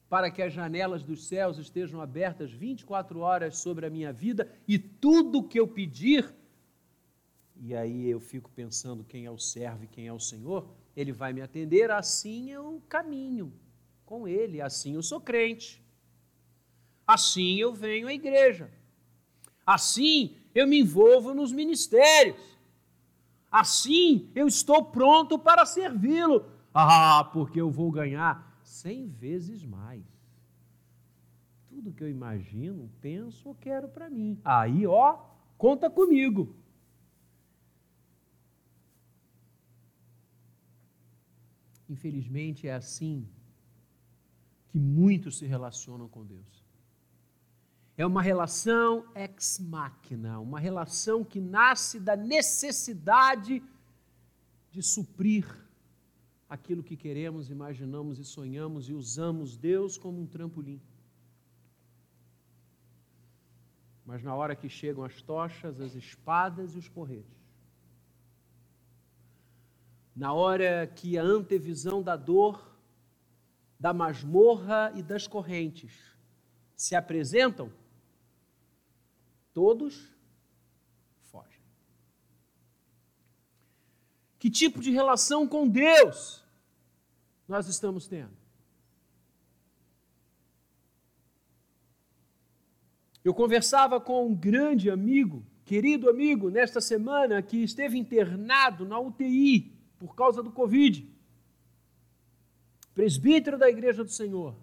Para 0.07 0.29
que 0.29 0.43
as 0.43 0.53
janelas 0.53 1.01
dos 1.01 1.27
céus 1.27 1.57
estejam 1.57 1.99
abertas 2.01 2.51
24 2.51 3.19
horas 3.19 3.57
sobre 3.57 3.87
a 3.87 3.89
minha 3.89 4.13
vida 4.13 4.47
e 4.67 4.77
tudo 4.77 5.41
que 5.41 5.59
eu 5.59 5.67
pedir, 5.67 6.31
e 7.55 7.73
aí 7.73 8.07
eu 8.07 8.19
fico 8.19 8.51
pensando 8.51 9.03
quem 9.03 9.25
é 9.25 9.31
o 9.31 9.39
servo 9.39 9.85
e 9.85 9.87
quem 9.87 10.05
é 10.05 10.13
o 10.13 10.19
Senhor, 10.19 10.69
ele 10.97 11.11
vai 11.11 11.31
me 11.31 11.41
atender, 11.41 11.91
assim 11.91 12.49
eu 12.49 12.81
caminho 12.89 13.53
com 14.03 14.27
Ele, 14.27 14.59
assim 14.59 14.95
eu 14.95 15.03
sou 15.03 15.21
crente, 15.21 15.79
assim 17.05 17.57
eu 17.57 17.71
venho 17.71 18.07
à 18.07 18.13
igreja, 18.13 18.71
assim 19.63 20.35
eu 20.55 20.67
me 20.67 20.79
envolvo 20.79 21.35
nos 21.35 21.51
ministérios, 21.51 22.57
assim 23.51 24.31
eu 24.33 24.47
estou 24.47 24.85
pronto 24.85 25.37
para 25.37 25.67
servi-lo. 25.67 26.43
Ah, 26.73 27.29
porque 27.31 27.61
eu 27.61 27.69
vou 27.69 27.91
ganhar 27.91 28.59
cem 28.63 29.07
vezes 29.07 29.63
mais. 29.63 30.03
Tudo 31.67 31.93
que 31.93 32.03
eu 32.03 32.09
imagino, 32.09 32.89
penso 32.99 33.49
ou 33.49 33.55
quero 33.55 33.87
para 33.87 34.09
mim. 34.09 34.39
Aí, 34.43 34.87
ó, 34.87 35.19
conta 35.59 35.91
comigo. 35.91 36.55
Infelizmente 41.89 42.67
é 42.67 42.73
assim 42.73 43.27
que 44.69 44.77
muitos 44.77 45.37
se 45.37 45.45
relacionam 45.45 46.07
com 46.07 46.25
Deus. 46.25 46.65
É 47.95 48.05
uma 48.05 48.21
relação 48.21 49.05
ex 49.15 49.59
machina, 49.59 50.39
uma 50.39 50.59
relação 50.59 51.23
que 51.23 51.39
nasce 51.39 51.99
da 51.99 52.15
necessidade 52.15 53.63
de 54.71 54.83
suprir 54.83 55.47
aquilo 56.47 56.83
que 56.83 56.95
queremos, 56.95 57.49
imaginamos 57.49 58.19
e 58.19 58.23
sonhamos 58.23 58.87
e 58.87 58.93
usamos 58.93 59.57
Deus 59.57 59.97
como 59.97 60.21
um 60.21 60.27
trampolim. 60.27 60.81
Mas 64.05 64.23
na 64.23 64.33
hora 64.33 64.55
que 64.55 64.69
chegam 64.69 65.03
as 65.03 65.21
tochas, 65.21 65.81
as 65.81 65.95
espadas 65.95 66.75
e 66.75 66.77
os 66.77 66.87
porretes, 66.87 67.46
na 70.17 70.33
hora 70.33 70.91
que 70.95 71.15
a 71.15 71.21
antevisão 71.21 72.01
da 72.01 72.15
dor, 72.15 72.75
da 73.79 73.93
masmorra 73.93 74.91
e 74.95 75.03
das 75.03 75.27
correntes 75.27 75.93
se 76.75 76.95
apresentam, 76.95 77.71
todos 79.53 80.11
fogem. 81.29 81.61
Que 84.39 84.49
tipo 84.49 84.81
de 84.81 84.89
relação 84.89 85.47
com 85.47 85.67
Deus 85.67 86.43
nós 87.47 87.67
estamos 87.67 88.07
tendo? 88.07 88.35
Eu 93.23 93.35
conversava 93.35 94.01
com 94.01 94.25
um 94.25 94.33
grande 94.33 94.89
amigo, 94.89 95.45
querido 95.63 96.09
amigo, 96.09 96.49
nesta 96.49 96.81
semana, 96.81 97.39
que 97.43 97.57
esteve 97.57 97.99
internado 97.99 98.83
na 98.83 98.99
UTI 98.99 99.76
por 99.99 100.15
causa 100.15 100.41
do 100.43 100.51
Covid. 100.51 101.07
Presbítero 102.93 103.57
da 103.57 103.69
Igreja 103.69 104.03
do 104.03 104.09
Senhor. 104.09 104.55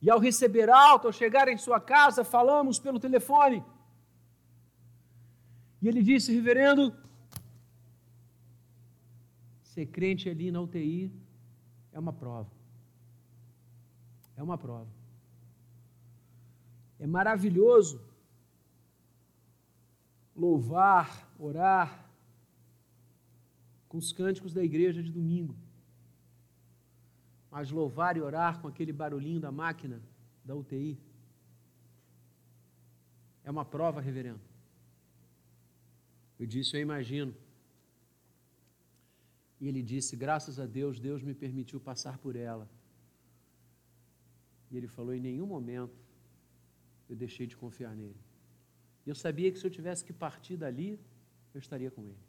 E 0.00 0.10
ao 0.10 0.18
receber 0.18 0.70
alta, 0.70 1.08
ao 1.08 1.12
chegar 1.12 1.48
em 1.48 1.56
sua 1.56 1.80
casa, 1.80 2.24
falamos 2.24 2.78
pelo 2.78 3.00
telefone. 3.00 3.64
E 5.80 5.88
ele 5.88 6.02
disse, 6.02 6.32
reverendo, 6.32 6.94
ser 9.62 9.86
crente 9.86 10.28
ali 10.28 10.50
na 10.50 10.60
UTI 10.60 11.12
é 11.92 11.98
uma 11.98 12.12
prova. 12.12 12.50
É 14.36 14.42
uma 14.42 14.58
prova. 14.58 14.88
É 16.98 17.06
maravilhoso 17.06 18.00
louvar, 20.34 21.28
orar, 21.38 22.07
com 23.98 24.04
os 24.06 24.12
cânticos 24.12 24.52
da 24.54 24.62
igreja 24.62 25.02
de 25.02 25.10
domingo. 25.10 25.54
Mas 27.50 27.70
louvar 27.78 28.16
e 28.16 28.20
orar 28.20 28.60
com 28.60 28.68
aquele 28.68 28.92
barulhinho 28.92 29.40
da 29.40 29.50
máquina 29.50 30.00
da 30.44 30.54
UTI 30.54 30.96
É 33.46 33.50
uma 33.50 33.64
prova, 33.64 34.00
reverendo. 34.08 34.40
Eu 36.38 36.46
disse, 36.46 36.76
eu 36.76 36.80
imagino. 36.80 37.34
E 39.60 39.66
ele 39.70 39.82
disse: 39.92 40.14
Graças 40.24 40.60
a 40.64 40.66
Deus, 40.78 41.00
Deus 41.08 41.22
me 41.28 41.34
permitiu 41.44 41.80
passar 41.90 42.18
por 42.18 42.36
ela. 42.36 42.66
E 44.70 44.76
ele 44.76 44.86
falou: 44.96 45.12
Em 45.14 45.24
nenhum 45.28 45.48
momento 45.56 45.98
eu 47.10 47.16
deixei 47.24 47.46
de 47.52 47.56
confiar 47.56 47.96
nele. 47.96 48.20
E 49.04 49.08
eu 49.12 49.16
sabia 49.24 49.50
que 49.50 49.58
se 49.58 49.66
eu 49.66 49.76
tivesse 49.78 50.04
que 50.04 50.12
partir 50.12 50.56
dali, 50.64 50.90
eu 51.54 51.58
estaria 51.58 51.90
com 51.90 52.04
ele. 52.10 52.27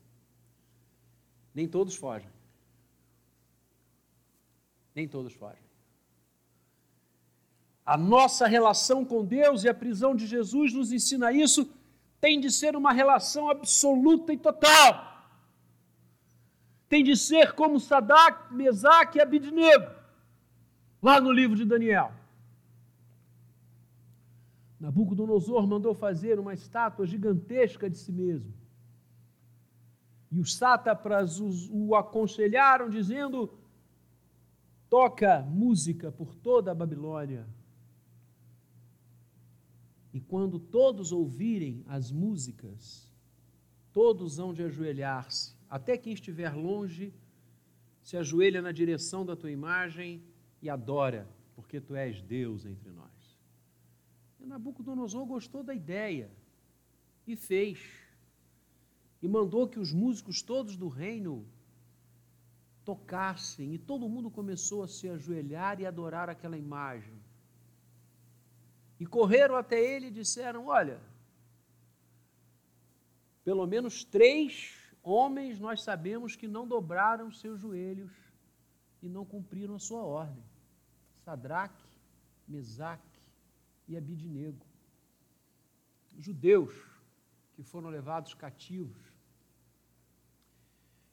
Nem 1.53 1.67
todos 1.67 1.95
fogem. 1.95 2.29
Nem 4.95 5.07
todos 5.07 5.33
fogem. 5.33 5.63
A 7.85 7.97
nossa 7.97 8.47
relação 8.47 9.03
com 9.03 9.25
Deus 9.25 9.63
e 9.63 9.69
a 9.69 9.73
prisão 9.73 10.15
de 10.15 10.27
Jesus 10.27 10.73
nos 10.73 10.91
ensina 10.91 11.31
isso, 11.31 11.69
tem 12.21 12.39
de 12.39 12.51
ser 12.51 12.75
uma 12.75 12.91
relação 12.91 13.49
absoluta 13.49 14.31
e 14.33 14.37
total 14.37 15.09
tem 16.89 17.03
de 17.03 17.15
ser 17.15 17.53
como 17.53 17.79
Sadak, 17.79 18.51
Mesaque 18.51 19.19
e 19.19 19.21
Abidnego, 19.21 19.91
lá 21.01 21.21
no 21.21 21.31
livro 21.31 21.55
de 21.55 21.63
Daniel. 21.63 22.11
Nabucodonosor 24.79 25.67
mandou 25.67 25.93
fazer 25.93 26.39
uma 26.39 26.53
estátua 26.53 27.05
gigantesca 27.05 27.87
de 27.87 27.97
si 27.97 28.11
mesmo. 28.11 28.51
E 30.31 30.39
os 30.39 30.55
sátrapas 30.55 31.39
o 31.39 31.95
aconselharam, 31.95 32.89
dizendo: 32.89 33.57
toca 34.89 35.41
música 35.41 36.11
por 36.11 36.35
toda 36.35 36.71
a 36.71 36.75
Babilônia. 36.75 37.47
E 40.13 40.19
quando 40.19 40.59
todos 40.59 41.11
ouvirem 41.11 41.83
as 41.87 42.11
músicas, 42.11 43.11
todos 43.93 44.39
hão 44.39 44.53
de 44.53 44.63
ajoelhar-se 44.63 45.59
até 45.69 45.95
quem 45.95 46.13
estiver 46.13 46.53
longe 46.55 47.13
se 48.01 48.17
ajoelha 48.17 48.61
na 48.61 48.71
direção 48.71 49.23
da 49.23 49.35
tua 49.35 49.51
imagem 49.51 50.23
e 50.61 50.69
adora, 50.69 51.29
porque 51.55 51.79
tu 51.79 51.95
és 51.95 52.21
Deus 52.23 52.65
entre 52.65 52.89
nós. 52.89 53.39
E 54.39 54.45
Nabucodonosor 54.45 55.25
gostou 55.25 55.63
da 55.63 55.75
ideia 55.75 56.31
e 57.27 57.35
fez. 57.35 57.79
E 59.21 59.27
mandou 59.27 59.67
que 59.67 59.79
os 59.79 59.91
músicos 59.91 60.41
todos 60.41 60.75
do 60.75 60.87
reino 60.87 61.45
tocassem, 62.85 63.73
e 63.73 63.77
todo 63.77 64.09
mundo 64.09 64.31
começou 64.31 64.83
a 64.83 64.87
se 64.87 65.09
ajoelhar 65.09 65.79
e 65.79 65.85
adorar 65.85 66.29
aquela 66.29 66.57
imagem. 66.57 67.19
E 68.99 69.05
correram 69.05 69.55
até 69.55 69.79
ele 69.79 70.07
e 70.07 70.11
disseram: 70.11 70.67
Olha, 70.67 70.99
pelo 73.43 73.65
menos 73.67 74.03
três 74.03 74.79
Homens, 75.01 75.59
nós 75.59 75.81
sabemos 75.81 76.35
que 76.35 76.47
não 76.47 76.67
dobraram 76.67 77.31
seus 77.31 77.59
joelhos 77.59 78.11
e 79.01 79.07
não 79.07 79.25
cumpriram 79.25 79.75
a 79.75 79.79
sua 79.79 80.03
ordem. 80.03 80.43
Sadraque, 81.23 81.83
Mesaque 82.47 83.19
e 83.87 83.95
Abidnego. 83.95 84.65
Judeus 86.17 86.75
que 87.55 87.63
foram 87.63 87.89
levados 87.89 88.33
cativos. 88.33 89.01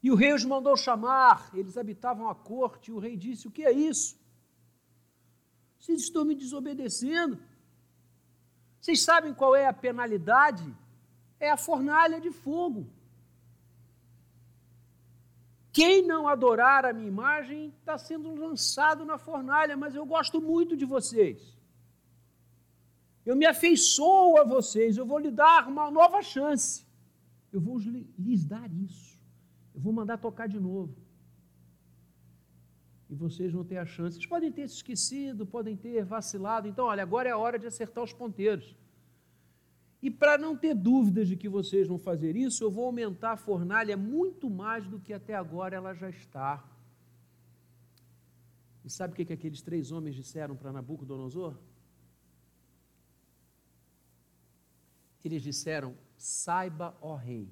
E 0.03 0.11
o 0.11 0.15
rei 0.15 0.33
os 0.33 0.45
mandou 0.45 0.77
chamar, 0.77 1.51
eles 1.55 1.77
habitavam 1.77 2.29
a 2.29 2.35
corte, 2.35 2.91
e 2.91 2.95
o 2.95 2.99
rei 2.99 3.17
disse: 3.17 3.49
O 3.49 3.51
que 3.51 3.65
é 3.65 3.73
isso? 3.73 4.17
Vocês 5.79 6.03
estão 6.03 6.25
me 6.25 6.35
desobedecendo. 6.35 7.39
Vocês 8.81 9.03
sabem 9.03 9.35
qual 9.35 9.55
é 9.55 9.67
a 9.67 9.73
penalidade? 9.73 10.67
É 11.39 11.51
a 11.51 11.57
fornalha 11.57 12.21
de 12.21 12.31
fogo. 12.31 12.83
Quem 15.79 16.01
não 16.11 16.27
adorar 16.27 16.87
a 16.87 16.93
minha 16.99 17.13
imagem 17.17 17.61
está 17.79 17.99
sendo 17.99 18.35
lançado 18.35 19.05
na 19.05 19.19
fornalha, 19.19 19.77
mas 19.77 19.95
eu 19.95 20.07
gosto 20.07 20.41
muito 20.41 20.75
de 20.75 20.87
vocês. 20.87 21.39
Eu 23.27 23.37
me 23.37 23.45
afeiçoo 23.45 24.39
a 24.39 24.45
vocês, 24.45 24.97
eu 24.97 25.05
vou 25.05 25.19
lhe 25.19 25.31
dar 25.31 25.69
uma 25.69 25.91
nova 25.91 26.23
chance. 26.23 26.87
Eu 27.53 27.61
vou 27.61 27.77
lhes 28.27 28.43
dar 28.45 28.69
isso. 28.73 29.06
Eu 29.77 29.83
vou 29.83 29.93
mandar 29.93 30.17
tocar 30.17 30.49
de 30.49 30.59
novo. 30.59 30.97
E 33.11 33.15
vocês 33.15 33.53
vão 33.53 33.63
ter 33.63 33.77
a 33.77 33.85
chance. 33.85 34.17
Vocês 34.17 34.27
podem 34.27 34.51
ter 34.51 34.67
se 34.69 34.77
esquecido, 34.77 35.47
podem 35.47 35.77
ter 35.77 36.03
vacilado. 36.03 36.67
Então, 36.67 36.87
olha, 36.87 37.03
agora 37.03 37.29
é 37.29 37.33
a 37.33 37.39
hora 37.39 37.59
de 37.59 37.67
acertar 37.67 38.03
os 38.03 38.13
ponteiros. 38.13 38.75
E 40.03 40.11
para 40.11 40.39
não 40.39 40.57
ter 40.57 40.75
dúvidas 40.75 41.29
de 41.29 41.37
que 41.37 41.49
vocês 41.49 41.87
vão 41.87 41.99
fazer 41.99 42.37
isso, 42.37 42.65
eu 42.65 42.71
vou 42.71 42.87
aumentar 42.87 43.33
a 43.33 43.37
fornalha 43.37 43.97
muito 43.99 44.49
mais 44.49 44.87
do 44.89 44.99
que 44.99 45.13
até 45.13 45.35
agora 45.35 45.77
ela 45.77 45.93
já 45.95 46.09
está. 46.09 46.65
E 48.83 48.89
sabe 48.89 49.13
o 49.13 49.17
que, 49.17 49.27
que 49.27 49.33
aqueles 49.33 49.61
três 49.61 49.93
homens 49.93 50.15
disseram 50.15 50.57
para 50.57 50.73
Nabucodonosor? 50.73 51.55
Eles 55.25 55.43
disseram: 55.43 55.95
Saiba, 56.17 56.97
ó 57.01 57.15
rei, 57.17 57.51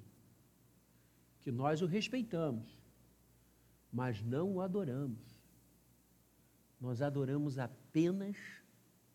que 1.45 1.53
nós 1.53 1.83
o 1.83 1.87
respeitamos, 1.87 2.67
mas 3.93 4.23
não 4.23 4.55
o 4.55 4.61
adoramos. 4.63 5.21
Nós 6.81 7.03
adoramos 7.03 7.59
apenas 7.59 8.37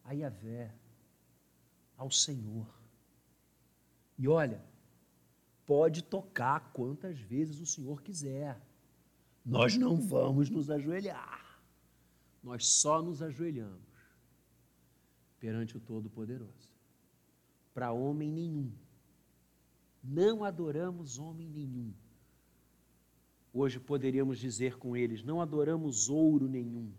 a 0.03 0.13
Yahvé, 0.13 0.73
ao 1.97 2.11
Senhor. 2.11 2.67
E 4.15 4.27
olha, 4.27 4.63
pode 5.65 6.03
tocar 6.03 6.71
quantas 6.71 7.19
vezes 7.19 7.59
o 7.59 7.65
Senhor 7.65 8.01
quiser. 8.03 8.61
Nós 9.43 9.75
não 9.75 9.99
vamos 9.99 10.51
nos 10.51 10.69
ajoelhar. 10.69 11.59
Nós 12.43 12.67
só 12.67 13.01
nos 13.01 13.23
ajoelhamos 13.23 13.89
perante 15.39 15.75
o 15.75 15.79
Todo-Poderoso. 15.79 16.75
Para 17.73 17.91
homem 17.91 18.31
nenhum. 18.31 18.71
Não 20.03 20.43
adoramos 20.43 21.17
homem 21.17 21.49
nenhum. 21.49 21.91
Hoje 23.53 23.79
poderíamos 23.79 24.39
dizer 24.39 24.77
com 24.77 24.95
eles: 24.95 25.23
não 25.23 25.41
adoramos 25.41 26.09
ouro 26.09 26.47
nenhum, 26.47 26.91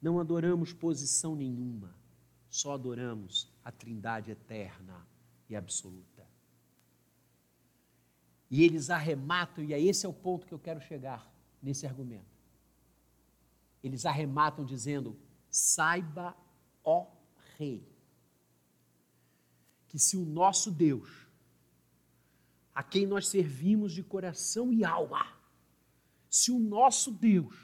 não 0.00 0.20
adoramos 0.20 0.72
posição 0.72 1.34
nenhuma, 1.34 1.94
só 2.48 2.74
adoramos 2.74 3.52
a 3.64 3.72
Trindade 3.72 4.30
eterna 4.30 5.06
e 5.48 5.56
absoluta. 5.56 6.24
E 8.50 8.62
eles 8.62 8.88
arrematam, 8.88 9.64
e 9.64 9.72
esse 9.72 10.06
é 10.06 10.08
o 10.08 10.12
ponto 10.12 10.46
que 10.46 10.54
eu 10.54 10.58
quero 10.58 10.80
chegar 10.80 11.28
nesse 11.60 11.86
argumento. 11.86 12.38
Eles 13.82 14.06
arrematam 14.06 14.64
dizendo: 14.64 15.18
saiba, 15.50 16.36
ó 16.84 17.06
Rei, 17.56 17.84
que 19.88 19.98
se 19.98 20.16
o 20.16 20.24
nosso 20.24 20.70
Deus, 20.70 21.26
a 22.72 22.82
quem 22.82 23.06
nós 23.06 23.26
servimos 23.26 23.92
de 23.92 24.02
coração 24.02 24.72
e 24.72 24.84
alma, 24.84 25.33
se 26.34 26.50
o 26.50 26.58
nosso 26.58 27.12
Deus 27.12 27.54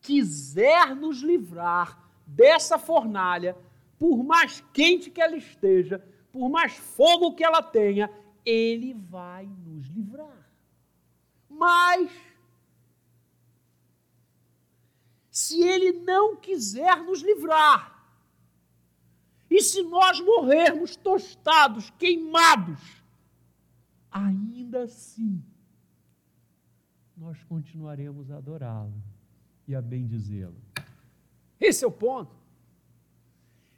quiser 0.00 0.94
nos 0.94 1.22
livrar 1.22 2.08
dessa 2.24 2.78
fornalha, 2.78 3.56
por 3.98 4.22
mais 4.22 4.62
quente 4.72 5.10
que 5.10 5.20
ela 5.20 5.36
esteja, 5.36 5.98
por 6.30 6.48
mais 6.48 6.72
fogo 6.76 7.34
que 7.34 7.42
ela 7.42 7.60
tenha, 7.60 8.08
ele 8.46 8.94
vai 8.94 9.44
nos 9.44 9.88
livrar. 9.88 10.48
Mas, 11.48 12.12
se 15.28 15.60
Ele 15.60 15.90
não 15.90 16.36
quiser 16.36 17.02
nos 17.02 17.20
livrar, 17.22 18.06
e 19.50 19.60
se 19.60 19.82
nós 19.82 20.20
morrermos 20.20 20.94
tostados, 20.94 21.90
queimados, 21.98 23.02
ainda 24.12 24.84
assim, 24.84 25.44
nós 27.20 27.36
continuaremos 27.44 28.30
a 28.30 28.38
adorá-lo 28.38 28.94
e 29.68 29.74
a 29.74 29.82
bendizê-lo. 29.82 30.56
Esse 31.60 31.84
é 31.84 31.86
o 31.86 31.92
ponto. 31.92 32.34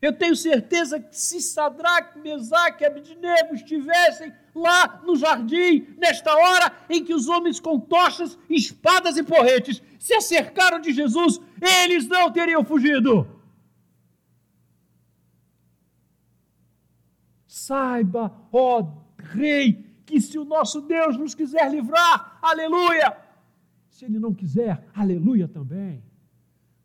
Eu 0.00 0.12
tenho 0.12 0.36
certeza 0.36 1.00
que 1.00 1.16
se 1.16 1.40
Sadraque, 1.40 2.20
Mesaque 2.20 2.84
e 2.84 2.86
Abidnego 2.86 3.54
estivessem 3.54 4.32
lá 4.54 5.02
no 5.04 5.16
jardim, 5.16 5.88
nesta 5.98 6.32
hora 6.32 6.72
em 6.88 7.04
que 7.04 7.12
os 7.12 7.28
homens 7.28 7.58
com 7.58 7.80
tochas, 7.80 8.38
espadas 8.48 9.16
e 9.16 9.24
porretes 9.24 9.82
se 9.98 10.14
acercaram 10.14 10.80
de 10.80 10.92
Jesus, 10.92 11.40
eles 11.60 12.06
não 12.06 12.32
teriam 12.32 12.64
fugido. 12.64 13.28
Saiba, 17.46 18.32
ó 18.52 18.86
Rei, 19.18 19.84
que 20.06 20.20
se 20.20 20.38
o 20.38 20.44
nosso 20.44 20.80
Deus 20.80 21.16
nos 21.16 21.34
quiser 21.34 21.70
livrar, 21.70 22.38
aleluia! 22.40 23.21
Se 23.92 24.06
Ele 24.06 24.18
não 24.18 24.34
quiser, 24.34 24.88
aleluia 24.94 25.46
também, 25.46 26.02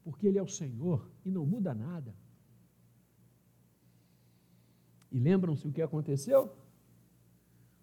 porque 0.03 0.27
Ele 0.27 0.37
é 0.37 0.43
o 0.43 0.47
Senhor 0.47 1.09
e 1.23 1.31
não 1.31 1.45
muda 1.45 1.73
nada. 1.73 2.13
E 5.09 5.17
lembram-se 5.17 5.65
o 5.65 5.71
que 5.71 5.81
aconteceu? 5.81 6.53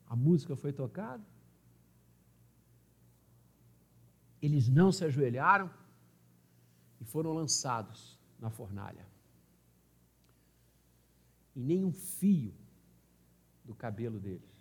A 0.06 0.14
música 0.14 0.54
foi 0.54 0.74
tocada. 0.74 1.24
Eles 4.42 4.68
não 4.68 4.92
se 4.92 5.02
ajoelharam 5.06 5.70
e 7.00 7.04
foram 7.06 7.32
lançados 7.32 8.20
na 8.38 8.50
fornalha. 8.50 9.08
E 11.56 11.62
nem 11.62 11.82
um 11.82 11.92
fio 11.92 12.54
do 13.64 13.74
cabelo 13.74 14.20
deles, 14.20 14.54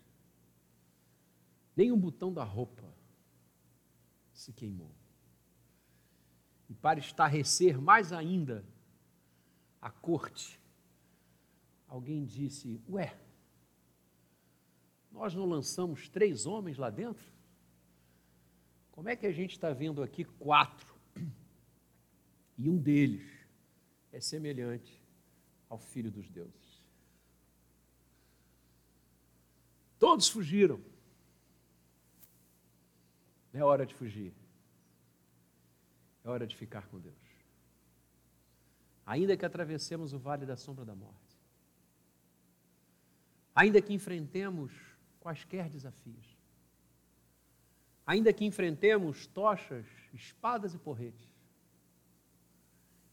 nem 1.75 1.91
um 1.91 1.99
botão 1.99 2.31
da 2.31 2.45
roupa 2.45 2.92
se 4.43 4.51
queimou. 4.51 4.91
E 6.69 6.73
para 6.73 6.99
estarrecer 6.99 7.79
mais 7.79 8.11
ainda 8.11 8.65
a 9.81 9.89
corte, 9.89 10.59
alguém 11.87 12.25
disse: 12.25 12.81
Ué, 12.89 13.17
nós 15.11 15.33
não 15.33 15.45
lançamos 15.45 16.09
três 16.09 16.45
homens 16.45 16.77
lá 16.77 16.89
dentro? 16.89 17.25
Como 18.91 19.09
é 19.09 19.15
que 19.15 19.25
a 19.25 19.31
gente 19.31 19.51
está 19.51 19.71
vendo 19.71 20.03
aqui 20.03 20.25
quatro? 20.25 20.93
E 22.57 22.69
um 22.69 22.77
deles 22.77 23.27
é 24.11 24.19
semelhante 24.19 25.01
ao 25.67 25.79
Filho 25.79 26.11
dos 26.11 26.29
deuses. 26.29 26.83
Todos 29.97 30.27
fugiram. 30.29 30.79
Não 33.53 33.61
é 33.61 33.63
hora 33.63 33.85
de 33.85 33.93
fugir. 33.93 34.33
É 36.23 36.29
hora 36.29 36.47
de 36.47 36.55
ficar 36.55 36.87
com 36.87 36.99
Deus. 36.99 37.15
Ainda 39.05 39.37
que 39.37 39.45
atravessemos 39.45 40.11
o 40.13 40.17
vale 40.17 40.45
da 40.45 40.55
sombra 40.55 40.83
da 40.83 40.95
morte, 40.95 41.37
ainda 43.53 43.81
que 43.81 43.93
enfrentemos 43.93 44.71
quaisquer 45.19 45.69
desafios, 45.69 46.37
ainda 48.07 48.31
que 48.31 48.45
enfrentemos 48.45 49.27
tochas, 49.27 49.85
espadas 50.13 50.73
e 50.73 50.77
porretes, 50.77 51.27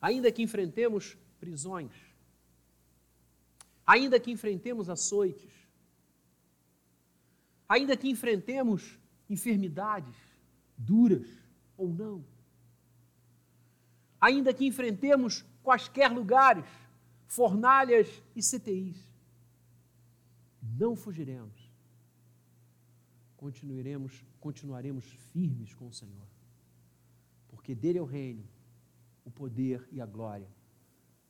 ainda 0.01 0.31
que 0.31 0.43
enfrentemos 0.43 1.19
prisões, 1.41 1.93
ainda 3.85 4.21
que 4.21 4.31
enfrentemos 4.31 4.89
açoites, 4.89 5.53
ainda 7.69 7.97
que 7.97 8.09
enfrentemos 8.09 8.97
enfermidades 9.29 10.30
duras 10.81 11.29
ou 11.77 11.93
não, 11.93 12.25
ainda 14.21 14.53
que 14.53 14.67
enfrentemos 14.67 15.45
quaisquer 15.63 16.11
lugares, 16.11 16.65
fornalhas 17.27 18.23
e 18.35 18.41
CTIs, 18.41 18.99
não 20.63 20.97
fugiremos. 20.97 21.71
Continuaremos, 23.37 24.25
continuaremos 24.39 25.05
firmes 25.33 25.75
com 25.75 25.89
o 25.89 25.93
Senhor, 25.93 26.27
porque 27.49 27.75
dele 27.75 27.99
é 27.99 28.03
o 28.03 28.07
reino, 28.07 28.45
o 29.25 29.31
poder 29.31 29.87
e 29.93 30.01
a 30.01 30.07
glória 30.07 30.49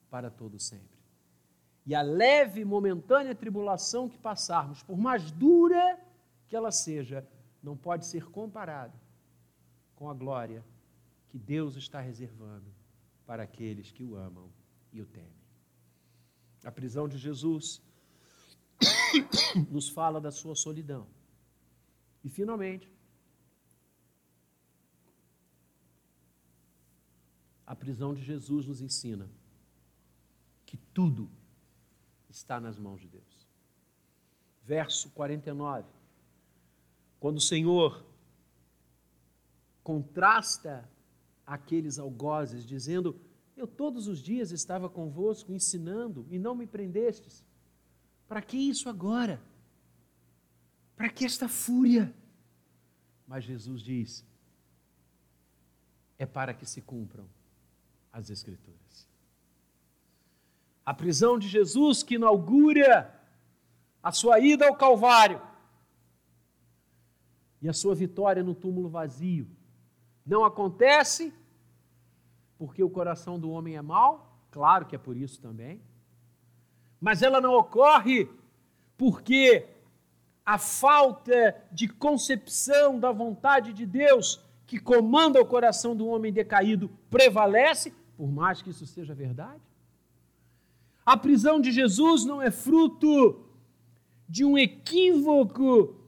para 0.08 0.30
todo 0.30 0.58
sempre. 0.58 0.98
E 1.86 1.94
a 1.94 2.02
leve 2.02 2.64
momentânea 2.64 3.34
tribulação 3.34 4.08
que 4.08 4.18
passarmos, 4.18 4.82
por 4.82 4.98
mais 4.98 5.30
dura 5.30 5.98
que 6.46 6.56
ela 6.56 6.70
seja, 6.70 7.26
não 7.62 7.76
pode 7.76 8.06
ser 8.06 8.26
comparada 8.30 9.09
com 10.00 10.08
a 10.08 10.14
glória 10.14 10.64
que 11.28 11.38
Deus 11.38 11.76
está 11.76 12.00
reservando 12.00 12.74
para 13.26 13.42
aqueles 13.42 13.92
que 13.92 14.02
o 14.02 14.16
amam 14.16 14.50
e 14.90 15.02
o 15.02 15.04
temem. 15.04 15.44
A 16.64 16.72
prisão 16.72 17.06
de 17.06 17.18
Jesus 17.18 17.82
nos 19.70 19.90
fala 19.90 20.18
da 20.18 20.32
sua 20.32 20.54
solidão. 20.54 21.06
E, 22.24 22.30
finalmente, 22.30 22.90
a 27.66 27.76
prisão 27.76 28.14
de 28.14 28.22
Jesus 28.22 28.66
nos 28.66 28.80
ensina 28.80 29.30
que 30.64 30.78
tudo 30.94 31.30
está 32.30 32.58
nas 32.58 32.78
mãos 32.78 33.02
de 33.02 33.08
Deus. 33.08 33.46
Verso 34.64 35.10
49. 35.10 35.86
Quando 37.20 37.36
o 37.36 37.42
Senhor 37.42 38.09
contrasta 39.82 40.88
aqueles 41.46 41.98
algozes, 41.98 42.64
dizendo: 42.64 43.20
Eu 43.56 43.66
todos 43.66 44.06
os 44.06 44.20
dias 44.20 44.50
estava 44.50 44.88
convosco 44.88 45.52
ensinando 45.52 46.26
e 46.30 46.38
não 46.38 46.54
me 46.54 46.66
prendestes. 46.66 47.44
Para 48.28 48.40
que 48.40 48.56
isso 48.56 48.88
agora? 48.88 49.42
Para 50.96 51.08
que 51.08 51.24
esta 51.24 51.48
fúria? 51.48 52.14
Mas 53.26 53.44
Jesus 53.44 53.82
diz: 53.82 54.24
é 56.20 56.26
para 56.26 56.52
que 56.52 56.66
se 56.66 56.82
cumpram 56.82 57.26
as 58.12 58.28
Escrituras. 58.28 59.08
A 60.84 60.92
prisão 60.92 61.38
de 61.38 61.48
Jesus 61.48 62.02
que 62.02 62.16
inaugura 62.16 63.18
a 64.02 64.12
sua 64.12 64.38
ida 64.38 64.66
ao 64.66 64.76
Calvário 64.76 65.40
e 67.62 67.68
a 67.68 67.72
sua 67.72 67.94
vitória 67.94 68.42
no 68.42 68.54
túmulo 68.54 68.90
vazio 68.90 69.48
não 70.24 70.44
acontece 70.44 71.32
porque 72.58 72.82
o 72.82 72.90
coração 72.90 73.38
do 73.38 73.50
homem 73.50 73.76
é 73.76 73.82
mau, 73.82 74.38
claro 74.50 74.86
que 74.86 74.94
é 74.94 74.98
por 74.98 75.16
isso 75.16 75.40
também, 75.40 75.80
mas 77.00 77.22
ela 77.22 77.40
não 77.40 77.54
ocorre 77.54 78.28
porque 78.98 79.66
a 80.44 80.58
falta 80.58 81.56
de 81.72 81.88
concepção 81.88 82.98
da 82.98 83.12
vontade 83.12 83.72
de 83.72 83.86
Deus 83.86 84.44
que 84.66 84.78
comanda 84.78 85.40
o 85.40 85.46
coração 85.46 85.96
do 85.96 86.06
homem 86.06 86.32
decaído 86.32 86.90
prevalece, 87.08 87.92
por 88.16 88.30
mais 88.30 88.60
que 88.60 88.70
isso 88.70 88.86
seja 88.86 89.14
verdade. 89.14 89.62
A 91.04 91.16
prisão 91.16 91.60
de 91.60 91.72
Jesus 91.72 92.24
não 92.24 92.42
é 92.42 92.50
fruto 92.50 93.46
de 94.28 94.44
um 94.44 94.56
equívoco 94.56 95.99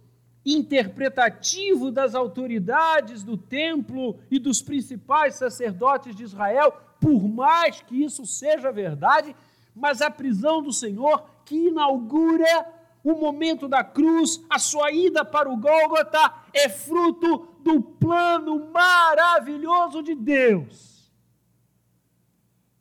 interpretativo 0.45 1.91
das 1.91 2.15
autoridades 2.15 3.23
do 3.23 3.37
templo 3.37 4.19
e 4.31 4.39
dos 4.39 4.61
principais 4.61 5.37
sacerdotes 5.37 6.15
de 6.15 6.25
Israel, 6.25 6.73
por 7.01 7.29
mais 7.29 7.81
que 7.83 8.03
isso 8.03 8.27
seja 8.27 8.73
verdade, 8.73 9.35
mas 9.75 10.01
a 10.03 10.11
prisão 10.11 10.63
do 10.63 10.73
Senhor 10.73 11.25
que 11.45 11.69
inaugura 11.69 12.67
o 13.05 13.15
momento 13.15 13.67
da 13.67 13.83
cruz, 13.83 14.45
a 14.49 14.59
sua 14.59 14.93
ida 14.93 15.25
para 15.25 15.51
o 15.51 15.57
Gólgota, 15.57 16.33
é 16.53 16.69
fruto 16.69 17.49
do 17.61 17.81
plano 17.81 18.71
maravilhoso 18.71 20.03
de 20.03 20.15
Deus 20.15 20.93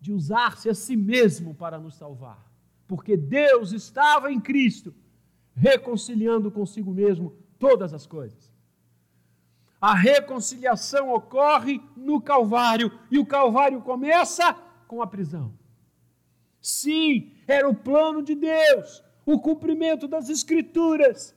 de 0.01 0.12
usar-se 0.12 0.68
a 0.68 0.74
si 0.74 0.97
mesmo 0.97 1.53
para 1.53 1.78
nos 1.78 1.93
salvar. 1.95 2.43
Porque 2.88 3.16
Deus 3.16 3.72
estava 3.72 4.32
em 4.32 4.39
Cristo, 4.39 4.93
reconciliando 5.53 6.51
consigo 6.51 6.91
mesmo 6.91 7.36
todas 7.62 7.93
as 7.93 8.05
coisas. 8.05 8.51
A 9.80 9.93
reconciliação 9.95 11.14
ocorre 11.14 11.80
no 11.95 12.20
Calvário 12.20 12.91
e 13.09 13.18
o 13.18 13.26
Calvário 13.26 13.82
começa 13.82 14.53
com 14.88 15.01
a 15.01 15.07
prisão. 15.07 15.53
Sim, 16.59 17.32
era 17.47 17.70
o 17.70 17.76
plano 17.76 18.22
de 18.22 18.36
Deus 18.36 19.03
o 19.26 19.39
cumprimento 19.39 20.07
das 20.07 20.30
Escrituras. 20.30 21.36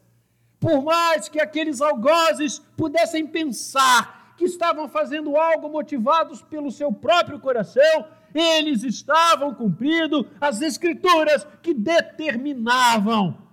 Por 0.59 0.83
mais 0.83 1.29
que 1.29 1.41
aqueles 1.41 1.81
algozes 1.81 2.59
pudessem 2.77 3.27
pensar 3.27 4.35
que 4.37 4.45
estavam 4.45 4.89
fazendo 4.89 5.37
algo 5.37 5.69
motivados 5.69 6.43
pelo 6.43 6.71
seu 6.71 6.93
próprio 6.93 7.39
coração, 7.39 8.09
eles 8.35 8.83
estavam 8.83 9.55
cumprindo 9.55 10.29
as 10.41 10.61
Escrituras 10.61 11.47
que 11.63 11.73
determinavam 11.73 13.44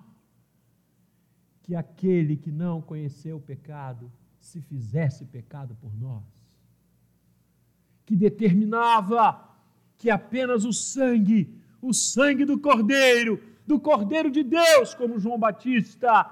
que 1.72 1.76
aquele 1.78 2.36
que 2.36 2.52
não 2.52 2.82
conheceu 2.82 3.38
o 3.38 3.42
pecado 3.42 4.12
se 4.42 4.60
fizesse 4.60 5.24
pecado 5.24 5.74
por 5.80 5.98
nós, 5.98 6.22
que 8.06 8.14
determinava 8.14 9.42
que 9.98 10.10
apenas 10.10 10.66
o 10.66 10.74
sangue, 10.74 11.58
o 11.82 11.94
sangue 11.94 12.44
do 12.44 12.60
Cordeiro, 12.60 13.42
do 13.66 13.80
Cordeiro 13.80 14.30
de 14.30 14.44
Deus, 14.44 14.94
como 14.94 15.18
João 15.18 15.40
Batista 15.40 16.30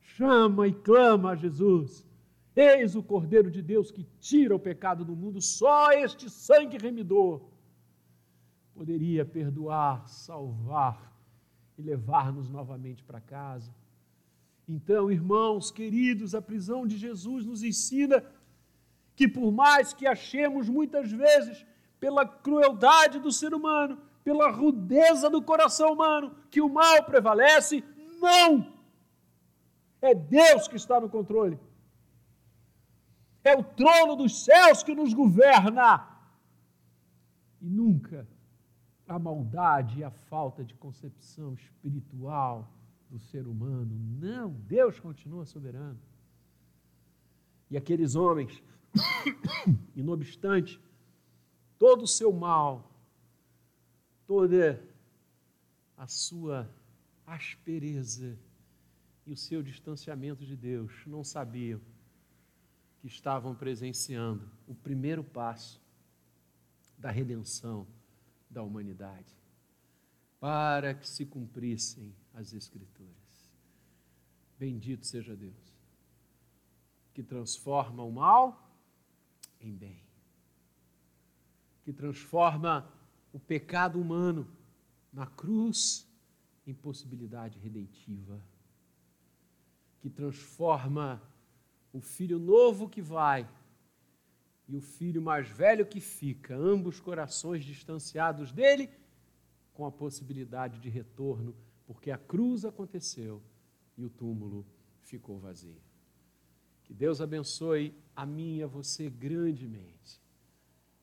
chama 0.00 0.66
e 0.66 0.72
clama 0.72 1.30
a 1.30 1.36
Jesus. 1.36 2.04
Eis 2.56 2.96
o 2.96 3.04
Cordeiro 3.04 3.52
de 3.52 3.62
Deus 3.62 3.92
que 3.92 4.04
tira 4.18 4.52
o 4.52 4.58
pecado 4.58 5.04
do 5.04 5.14
mundo, 5.14 5.40
só 5.40 5.92
este 5.92 6.28
sangue 6.28 6.76
remidor 6.76 7.40
poderia 8.74 9.24
perdoar, 9.24 10.08
salvar 10.08 11.14
e 11.78 11.82
levar-nos 11.82 12.50
novamente 12.50 13.04
para 13.04 13.20
casa. 13.20 13.72
Então, 14.74 15.10
irmãos 15.10 15.70
queridos, 15.70 16.34
a 16.34 16.40
prisão 16.40 16.86
de 16.86 16.96
Jesus 16.96 17.44
nos 17.44 17.62
ensina 17.62 18.24
que, 19.14 19.28
por 19.28 19.52
mais 19.52 19.92
que 19.92 20.06
achemos 20.06 20.66
muitas 20.66 21.12
vezes, 21.12 21.66
pela 22.00 22.26
crueldade 22.26 23.18
do 23.20 23.30
ser 23.30 23.52
humano, 23.52 24.00
pela 24.24 24.50
rudeza 24.50 25.28
do 25.28 25.42
coração 25.42 25.92
humano 25.92 26.34
que 26.50 26.62
o 26.62 26.70
mal 26.70 27.04
prevalece. 27.04 27.84
Não! 28.18 28.72
É 30.00 30.14
Deus 30.14 30.66
que 30.66 30.76
está 30.76 30.98
no 30.98 31.10
controle. 31.10 31.60
É 33.44 33.54
o 33.54 33.62
trono 33.62 34.16
dos 34.16 34.42
céus 34.42 34.82
que 34.82 34.94
nos 34.94 35.12
governa. 35.12 36.08
E 37.60 37.68
nunca 37.68 38.26
a 39.06 39.18
maldade 39.18 39.98
e 39.98 40.04
a 40.04 40.10
falta 40.10 40.64
de 40.64 40.74
concepção 40.76 41.52
espiritual 41.52 42.72
do 43.12 43.18
ser 43.18 43.46
humano. 43.46 43.94
Não, 44.18 44.50
Deus 44.50 44.98
continua 44.98 45.44
soberano. 45.44 46.00
E 47.70 47.76
aqueles 47.76 48.14
homens, 48.14 48.62
e 49.94 50.02
não 50.02 50.14
obstante 50.14 50.80
todo 51.78 52.04
o 52.04 52.08
seu 52.08 52.32
mal, 52.32 52.90
toda 54.26 54.82
a 55.94 56.06
sua 56.06 56.74
aspereza 57.26 58.38
e 59.26 59.32
o 59.32 59.36
seu 59.36 59.62
distanciamento 59.62 60.46
de 60.46 60.56
Deus, 60.56 60.90
não 61.06 61.22
sabiam 61.22 61.80
que 62.98 63.08
estavam 63.08 63.54
presenciando 63.54 64.50
o 64.66 64.74
primeiro 64.74 65.22
passo 65.22 65.82
da 66.96 67.10
redenção 67.10 67.86
da 68.48 68.62
humanidade, 68.62 69.36
para 70.40 70.94
que 70.94 71.06
se 71.06 71.26
cumprissem 71.26 72.14
as 72.34 72.52
Escrituras. 72.52 73.12
Bendito 74.58 75.06
seja 75.06 75.34
Deus, 75.34 75.74
que 77.12 77.22
transforma 77.22 78.02
o 78.02 78.12
mal 78.12 78.70
em 79.60 79.74
bem, 79.74 80.02
que 81.84 81.92
transforma 81.92 82.88
o 83.32 83.38
pecado 83.38 84.00
humano 84.00 84.48
na 85.12 85.26
cruz 85.26 86.08
em 86.66 86.74
possibilidade 86.74 87.58
redentiva, 87.58 88.40
que 90.00 90.08
transforma 90.08 91.22
o 91.92 92.00
filho 92.00 92.38
novo 92.38 92.88
que 92.88 93.02
vai 93.02 93.48
e 94.68 94.76
o 94.76 94.80
filho 94.80 95.20
mais 95.20 95.48
velho 95.48 95.84
que 95.84 96.00
fica, 96.00 96.56
ambos 96.56 96.98
corações 97.00 97.64
distanciados 97.64 98.52
dele, 98.52 98.88
com 99.74 99.84
a 99.84 99.92
possibilidade 99.92 100.78
de 100.78 100.88
retorno, 100.88 101.54
porque 101.92 102.10
a 102.10 102.16
cruz 102.16 102.64
aconteceu 102.64 103.42
e 103.98 104.02
o 104.02 104.08
túmulo 104.08 104.66
ficou 105.02 105.38
vazio. 105.38 105.76
Que 106.84 106.94
Deus 106.94 107.20
abençoe 107.20 107.94
a 108.16 108.24
mim 108.24 108.56
e 108.56 108.62
a 108.62 108.66
você 108.66 109.10
grandemente. 109.10 110.18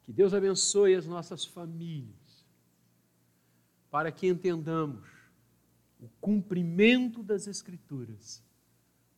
Que 0.02 0.12
Deus 0.12 0.34
abençoe 0.34 0.96
as 0.96 1.06
nossas 1.06 1.46
famílias, 1.46 2.44
para 3.92 4.12
que 4.12 4.26
entendamos 4.26 5.08
o 6.00 6.10
cumprimento 6.20 7.22
das 7.22 7.46
Escrituras 7.46 8.44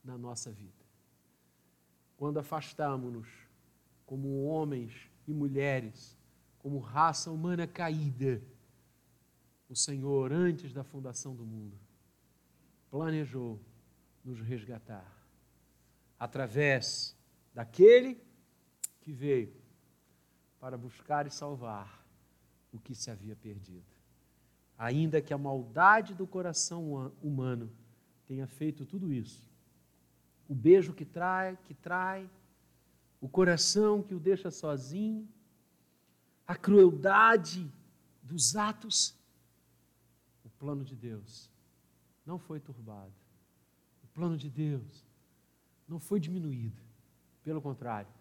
na 0.04 0.18
nossa 0.18 0.52
vida. 0.52 0.86
Quando 2.18 2.38
afastamos-nos 2.38 3.30
como 4.06 4.44
homens 4.44 5.10
e 5.26 5.34
mulheres, 5.34 6.18
como 6.60 6.80
raça 6.80 7.32
humana 7.32 7.66
caída, 7.66 8.44
o 9.72 9.76
Senhor, 9.76 10.34
antes 10.34 10.74
da 10.74 10.84
fundação 10.84 11.34
do 11.34 11.46
mundo, 11.46 11.80
planejou 12.90 13.58
nos 14.22 14.42
resgatar 14.42 15.10
através 16.20 17.16
daquele 17.54 18.22
que 19.00 19.14
veio 19.14 19.56
para 20.60 20.78
buscar 20.78 21.26
e 21.26 21.32
salvar 21.32 22.06
o 22.74 22.80
que 22.82 22.94
se 22.94 23.10
havia 23.10 23.34
perdido. 23.34 23.86
Ainda 24.78 25.22
que 25.22 25.34
a 25.34 25.38
maldade 25.38 26.14
do 26.14 26.28
coração 26.28 27.14
humano 27.24 27.72
tenha 28.28 28.48
feito 28.48 28.86
tudo 28.86 29.14
isso, 29.14 29.50
o 30.50 30.54
beijo 30.54 30.94
que 30.94 31.06
trai, 31.06 31.58
que 31.64 31.74
trai, 31.74 32.30
o 33.22 33.30
coração 33.30 34.04
que 34.04 34.14
o 34.14 34.20
deixa 34.20 34.52
sozinho, 34.52 35.26
a 36.46 36.58
crueldade 36.58 37.72
dos 38.22 38.58
atos, 38.58 39.21
plano 40.62 40.86
de 40.86 40.96
Deus 40.96 41.50
não 42.24 42.38
foi 42.38 42.60
turbado. 42.60 43.12
O 44.04 44.08
plano 44.14 44.38
de 44.38 44.48
Deus 44.48 45.04
não 45.88 46.00
foi 46.00 46.20
diminuído. 46.20 46.80
Pelo 47.44 47.60
contrário, 47.60 48.14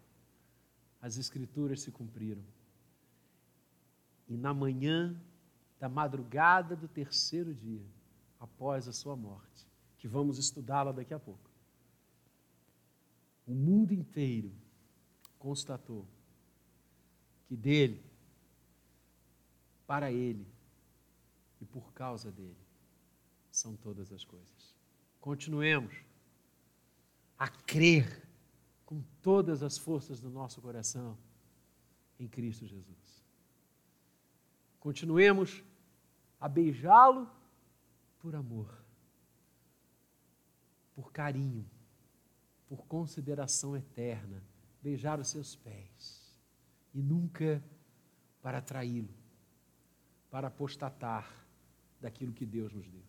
as 0.99 1.17
Escrituras 1.17 1.81
se 1.81 1.91
cumpriram. 1.91 2.43
E 4.27 4.35
na 4.35 4.55
manhã 4.55 5.15
da 5.79 5.87
madrugada 5.87 6.75
do 6.75 6.87
terceiro 6.87 7.53
dia, 7.53 7.85
após 8.39 8.87
a 8.87 8.91
sua 8.91 9.15
morte, 9.15 9.67
que 9.99 10.07
vamos 10.07 10.39
estudá-la 10.39 10.91
daqui 10.91 11.13
a 11.13 11.19
pouco, 11.19 11.47
o 13.45 13.53
mundo 13.53 13.93
inteiro 13.93 14.51
constatou 15.37 16.07
que 17.47 17.55
dele, 17.55 18.03
para 19.85 20.11
ele 20.11 20.47
e 21.61 21.65
por 21.65 21.93
causa 21.93 22.31
dele, 22.31 22.57
são 23.51 23.75
todas 23.75 24.11
as 24.11 24.25
coisas. 24.25 24.75
Continuemos 25.19 25.95
a 27.37 27.47
crer 27.47 28.27
com 28.85 29.03
todas 29.21 29.61
as 29.61 29.77
forças 29.77 30.19
do 30.19 30.29
nosso 30.29 30.61
coração 30.61 31.17
em 32.19 32.27
Cristo 32.27 32.65
Jesus. 32.65 33.23
Continuemos 34.79 35.63
a 36.39 36.49
beijá-lo 36.49 37.29
por 38.19 38.35
amor, 38.35 38.83
por 40.95 41.11
carinho, 41.11 41.69
por 42.67 42.85
consideração 42.87 43.77
eterna 43.77 44.43
beijar 44.81 45.19
os 45.19 45.27
seus 45.27 45.55
pés 45.55 46.35
e 46.93 47.01
nunca 47.01 47.63
para 48.41 48.61
traí-lo, 48.61 49.13
para 50.29 50.47
apostatar 50.47 51.40
daquilo 52.01 52.33
que 52.33 52.45
Deus 52.45 52.73
nos 52.73 52.87
deu. 52.89 53.03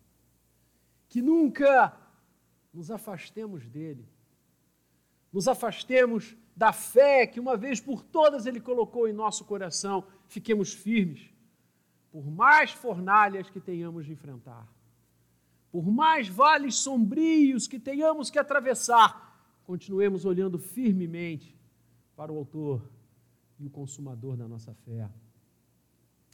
Que 1.09 1.21
nunca 1.21 1.97
nos 2.73 2.89
afastemos 2.89 3.67
dele, 3.67 4.07
nos 5.31 5.47
afastemos 5.47 6.35
da 6.55 6.71
fé 6.71 7.25
que 7.25 7.39
uma 7.39 7.57
vez 7.57 7.81
por 7.81 8.03
todas 8.03 8.45
ele 8.45 8.59
colocou 8.59 9.07
em 9.07 9.13
nosso 9.13 9.43
coração, 9.45 10.05
fiquemos 10.27 10.73
firmes, 10.73 11.33
por 12.11 12.29
mais 12.29 12.71
fornalhas 12.71 13.49
que 13.49 13.59
tenhamos 13.59 14.05
de 14.05 14.13
enfrentar, 14.13 14.67
por 15.71 15.91
mais 15.91 16.27
vales 16.27 16.75
sombrios 16.75 17.67
que 17.67 17.79
tenhamos 17.79 18.29
que 18.29 18.37
atravessar, 18.37 19.33
continuemos 19.65 20.23
olhando 20.23 20.59
firmemente 20.59 21.57
para 22.15 22.31
o 22.31 22.37
Autor 22.37 22.87
e 23.59 23.65
o 23.65 23.71
Consumador 23.71 24.37
da 24.37 24.47
nossa 24.47 24.73
fé. 24.73 25.09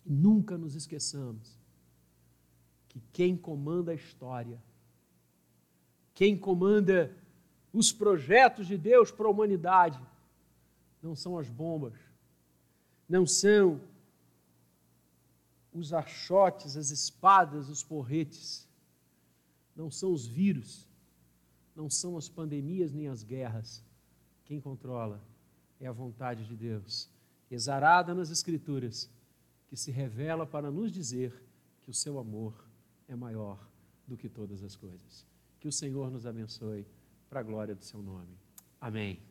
E 0.06 0.14
nunca 0.14 0.58
nos 0.58 0.76
esqueçamos 0.76 1.59
que 2.90 3.00
quem 3.14 3.38
comanda 3.38 3.92
a 3.92 3.96
história, 3.96 4.62
quem 6.14 6.38
comanda 6.38 7.16
os 7.72 7.94
projetos 7.94 8.68
de 8.68 8.78
Deus 8.78 9.12
para 9.12 9.28
a 9.28 9.30
humanidade, 9.30 10.02
não 11.02 11.16
são 11.16 11.38
as 11.38 11.48
bombas, 11.48 11.94
não 13.08 13.26
são 13.26 13.80
os 15.72 15.94
achotes, 15.94 16.76
as 16.76 16.90
espadas, 16.90 17.70
os 17.70 17.84
porretes, 17.84 18.68
não 19.76 19.90
são 19.90 20.12
os 20.12 20.26
vírus, 20.26 20.88
não 21.76 21.90
são 21.90 22.18
as 22.18 22.28
pandemias 22.28 22.92
nem 22.92 23.08
as 23.08 23.24
guerras. 23.24 23.84
Quem 24.46 24.60
controla 24.60 25.22
é 25.80 25.88
a 25.88 25.92
vontade 25.92 26.46
de 26.46 26.56
Deus, 26.56 27.08
exarada 27.50 28.14
nas 28.14 28.30
Escrituras, 28.30 29.10
que 29.68 29.78
se 29.78 29.92
revela 29.92 30.46
para 30.46 30.72
nos 30.72 30.92
dizer 30.92 31.32
que 31.84 31.92
o 31.92 31.94
seu 31.94 32.20
amor 32.20 32.69
é 33.10 33.16
maior 33.16 33.60
do 34.08 34.16
que 34.16 34.30
todas 34.30 34.64
as 34.64 34.76
coisas. 34.76 35.28
Que 35.60 35.68
o 35.68 35.72
Senhor 35.72 36.10
nos 36.10 36.26
abençoe 36.26 36.88
para 37.30 37.42
a 37.42 37.44
glória 37.44 37.76
do 37.76 37.84
seu 37.84 38.02
nome. 38.02 38.38
Amém. 38.80 39.29